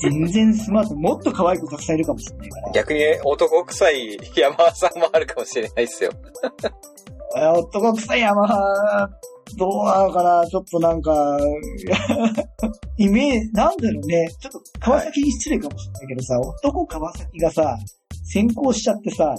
[0.00, 2.72] 全然スマート、もっと可愛い子たくさんいるかもしれないから。
[2.72, 6.10] 逆に男臭い山田さんもあるかもしれないですよ。
[7.36, 9.10] え男臭いヤマハ、
[9.58, 11.38] どうなのかなちょっとなんか、
[12.98, 14.28] イメージ、なんだろうね。
[14.40, 17.76] ちょっと川崎に失礼かもしれないけどさ、男川崎がさ、
[18.24, 19.34] 先行しちゃってさ、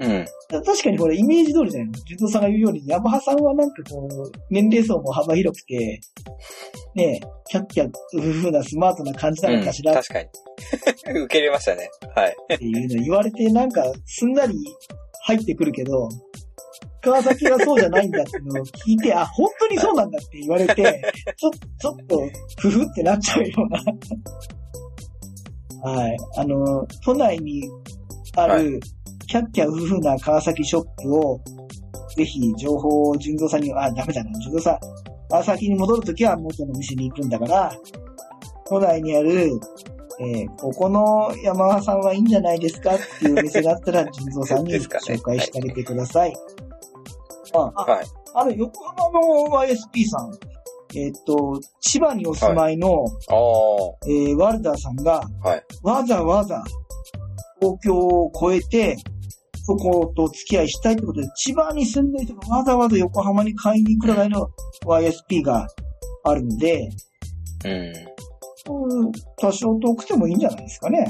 [0.00, 0.24] うん。
[0.64, 1.92] 確かにこれイメージ通りだよね。
[2.06, 6.00] ジュさんが言うように、ヤマハさんはなんかこう、年齢層も幅広くて、
[6.94, 10.28] ねえ、キャッキャウフフなスマートな感じなうん、のかしらっ確かに。
[11.22, 11.90] 受け入れましたね。
[12.14, 12.36] はい。
[12.58, 14.54] ていうの言われて、なんかすんなり
[15.24, 16.08] 入ってくるけど、
[17.02, 22.28] 川崎はそうじゃないんだっていうのを聞いて、あ、本当にそうなんだって言われて、ちょ、ちょっと、
[22.58, 23.70] ふふってなっちゃうよう
[25.88, 25.92] な。
[25.92, 26.16] はい。
[26.36, 27.70] あの、都内に
[28.36, 28.80] あはる、
[29.26, 31.40] キャッキャウフフな川崎ショップを、
[32.16, 34.78] ぜひ情報を純蔵さんに、あ、ダメだな、純蔵さん、
[35.28, 37.72] 川崎に戻るときは元の店に行くんだから、
[38.68, 39.50] 都内にある、
[40.20, 42.94] えーここの山田さんはいいんじゃないですか？
[42.94, 46.34] っていうお店があったら、 純蔵さんに紹介してあげてください。
[47.54, 48.06] あ、あはい。
[48.34, 50.30] あの、横浜の YSP さん、
[50.96, 53.36] えっ、と、千葉にお住まいの、ああ。
[54.06, 55.64] えーワルダーさんが、はい。
[55.82, 56.62] わざわざ
[57.60, 58.96] 東京を越えて、
[59.64, 64.48] そこと付き合いしたいってことで、千葉に住んでる人がわざわざ横浜に買いに来るぐらいの
[64.86, 65.66] YSP が
[66.24, 66.88] あるんで、
[67.64, 67.72] うん。
[67.72, 71.06] うん多少遠くてもいいんじゃないですかね。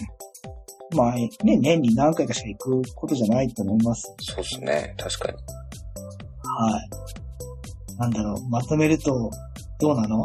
[0.97, 1.29] まあ、ね、
[1.63, 4.13] 年に何回かしか行くことじゃないと思います。
[4.21, 4.95] そうですね。
[4.99, 5.39] 確かに。
[6.43, 7.97] はい。
[7.99, 9.31] なんだろう、まとめると、
[9.81, 10.19] どうなの、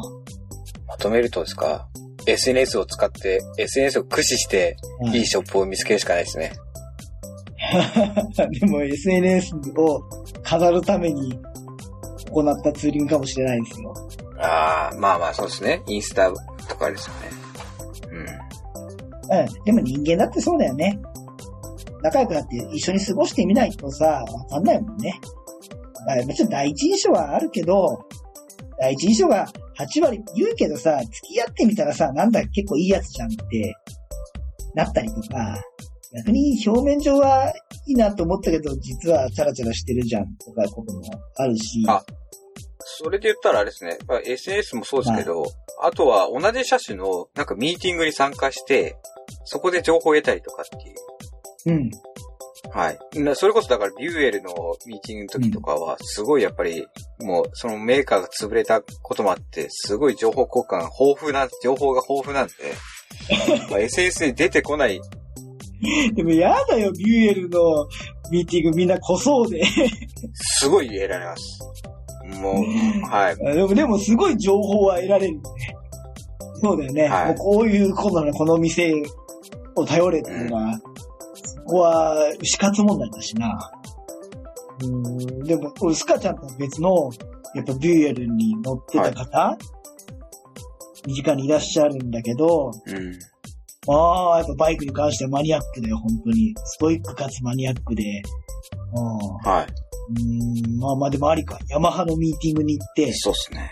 [0.87, 1.87] まとめるとですか？
[2.25, 6.51] ?SNS を使って、SNS を駆使して、うんいいショップを見つけるしかないですね。
[8.59, 10.03] でも SNS を
[10.43, 11.39] 飾るために
[12.31, 13.93] 行ったツーリングかもしれないですよ。
[14.39, 15.81] ああ、まあまあそうですね。
[15.87, 16.31] インスタ
[16.67, 17.45] とかですよね。
[19.29, 19.63] うん。
[19.63, 20.99] でも人間だってそうだよね。
[22.01, 25.19] 仲良くなって一緒に過ごしてみないとさ、わかんないもんね。
[26.07, 28.05] あもちろん第一印象はあるけど、
[28.79, 29.47] 第一印象が
[29.77, 33.75] 8割言うけどさ、付き合ってみたらさ、なんだ結構いいやつじゃんって、
[34.73, 35.61] なったりとか、
[36.13, 37.53] 逆に表面上は
[37.87, 41.01] いいなと思ったけど、実はチャラチャラしてるじゃんとかことも
[41.37, 42.03] あるし、あ
[42.87, 43.97] それで言ったらあれですね。
[44.07, 45.43] まあ、SNS もそうですけど、
[45.81, 48.95] あとは同じ車種のなんかミーティングに参加して、
[49.43, 50.65] そこで情報を得たりとかっ
[51.65, 51.77] ていう。
[51.77, 51.89] うん。
[52.73, 53.19] はい。
[53.19, 54.53] なそれこそだからビューエルの
[54.85, 56.85] ミーティングの時とかは、すごいやっぱり、
[57.21, 62.53] もうそのメーカーが潰れたこともあって、すごい情報交換が豊富な、情報が豊富なんで、
[63.71, 64.99] まあ SNS に出てこない、
[66.15, 67.87] でもやだよ、ビューエルの
[68.31, 69.63] ミーティングみんな濃そうで。
[70.33, 71.59] すごい得られます。
[72.39, 73.35] もう、はい。
[73.37, 75.39] でも、でもすごい情報は得られる。
[76.61, 77.07] そうだよね。
[77.07, 78.93] はいもうこういうことなの、この店
[79.75, 80.94] を頼れっていうのは、そ
[81.65, 83.71] こは死活問題だしな。
[84.83, 87.09] うん、でも、俺スカちゃんとは別の、
[87.53, 89.57] やっぱビューエルに乗ってた方、
[91.05, 93.93] 身近にいらっしゃるんだけど、うん。
[93.93, 96.53] ああ、やっぱバイクに関してはマニアックだよ、本当に。
[96.65, 98.03] ストイックかつマニアックで。
[98.95, 99.65] うんはい。
[99.65, 101.59] うーん、まあまあでもありか。
[101.69, 103.71] ヤマハのミーティングに行って、そうっすね。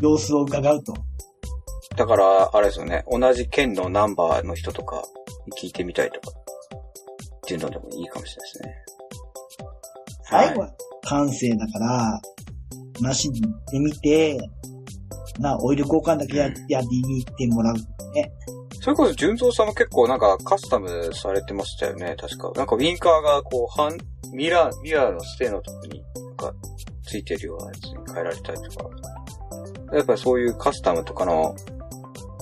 [0.00, 0.94] 様子を伺うと。
[1.96, 3.04] だから、あれですよね。
[3.10, 5.02] 同じ県のナンバーの人とか
[5.46, 6.36] に聞いてみたいとか、
[7.46, 8.74] っていうのでもいいかもしれないですね。
[10.28, 10.70] 最後は
[11.04, 12.20] 感性だから、
[12.96, 14.38] 話に行ってみて、
[15.38, 17.74] な、オイル交換だけや,、うんやりに行ってもらう。
[18.80, 22.50] それこそ、純蔵さんも結構なんかカスタムされてましたよね、確か。
[22.56, 23.96] なんかウィンカーがこう、半、
[24.32, 26.54] ミラー、ミラーのステのとこに、なんか、
[27.04, 28.90] ついてるようなやつに変えられたりとか。
[29.92, 31.54] やっぱりそういうカスタムとかの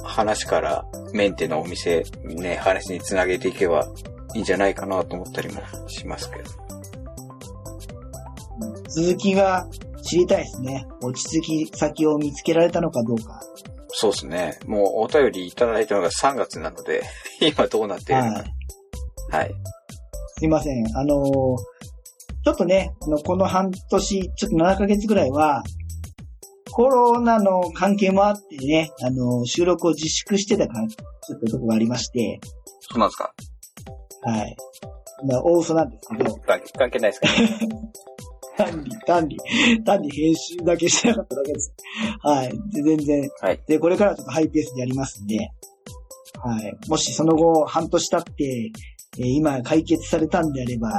[0.02, 3.86] 話からメンテのお店にね、話につなげていけば
[4.35, 6.51] いいんじゃないかなと思ったりもしますけど。
[8.89, 9.66] 続きが
[10.03, 10.87] 知りたいですね。
[11.03, 13.41] 落ち着き先を見つけられたのかどうか。
[13.89, 14.59] そうですね。
[14.66, 17.03] もうお便りいただいたのが3月なので、
[17.41, 18.45] 今どうなっているのはい
[19.30, 19.39] か。。
[19.39, 19.55] はい。
[20.39, 20.97] すいません。
[20.97, 21.57] あのー
[22.45, 25.62] ちょっとね、あの、この半年、ちょっと7ヶ月ぐらいは、
[26.70, 32.41] コロナの関係もあってね、あのー収録を自粛してたから、ちょっととこがありまして、
[32.80, 33.32] そうなんですか
[34.25, 34.57] はい。
[35.27, 37.29] まあ、大嘘なんですけど、関係ないですか？
[38.57, 39.37] 単に、単に、
[39.85, 41.75] 単に編集だけしてなかっただけです。
[42.22, 42.53] はい。
[42.72, 43.29] で全然。
[43.41, 43.61] はい。
[43.66, 45.39] で、これからちょっとハイペースでやりますんで、
[46.43, 46.77] はい。
[46.89, 48.45] もしその後、半年経って、
[49.18, 50.91] えー今解決されたんであれば、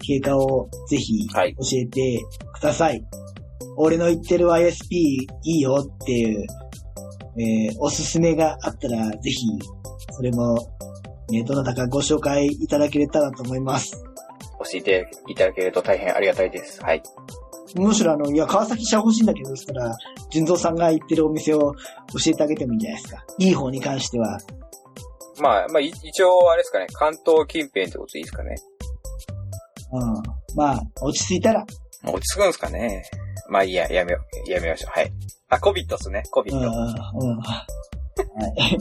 [0.00, 2.20] 経過をぜひ教はいえて
[2.54, 3.04] ください。
[3.76, 6.46] 俺の言ってる ISP いいよっていう、
[7.38, 9.46] えーおすすめがあったら、ぜひ、
[10.10, 10.56] それも、
[11.34, 14.02] えーどなたかご紹介いただけれたらと思います。
[14.58, 16.80] 教えていただけると大変ありがたいです。
[16.82, 17.02] はい。
[17.74, 19.96] むしろあの、いや、川崎車欲しいんだけど、そしたら、
[20.30, 21.78] 純蔵さんが行ってるお店を教
[22.26, 23.24] えてあげてもいいんじゃないですか。
[23.38, 24.38] いい方に関しては。
[25.40, 28.54] まあ、まあ、い一応、あれですかね、関東近辺ってことでいいですかね。
[29.92, 30.22] うん。
[30.54, 31.64] まあ、落ち着いたら、
[32.04, 33.04] 落ち着くんですかね。
[33.48, 34.98] まあいいや、やめよう、やめましょう。
[34.98, 35.12] はい。
[35.48, 36.68] あ、コビットっすね、コビッうん、ト。
[37.20, 37.40] うん。
[38.16, 38.78] はい。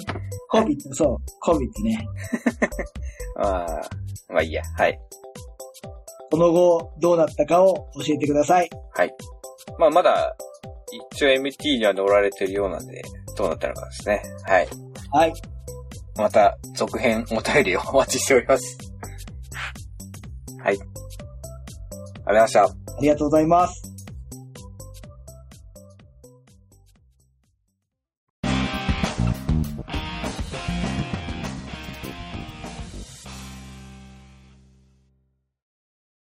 [0.49, 2.05] コビット、そう、コビットね。
[3.37, 3.81] ああ、
[4.29, 4.99] まあいいや、はい。
[6.31, 8.69] その後、どうなったかを教えてください。
[8.93, 9.13] はい。
[9.77, 10.35] まあまだ、
[11.13, 13.01] 一応 MT には乗られてるようなんで、
[13.37, 14.21] どうなったのかですね。
[14.43, 14.67] はい。
[15.11, 15.33] はい。
[16.17, 18.77] また、続編お便りをお待ちしております。
[20.63, 20.77] はい。
[20.77, 20.89] ありがと
[22.21, 22.63] うございました。
[22.63, 22.69] あ
[23.01, 23.90] りがとうございます。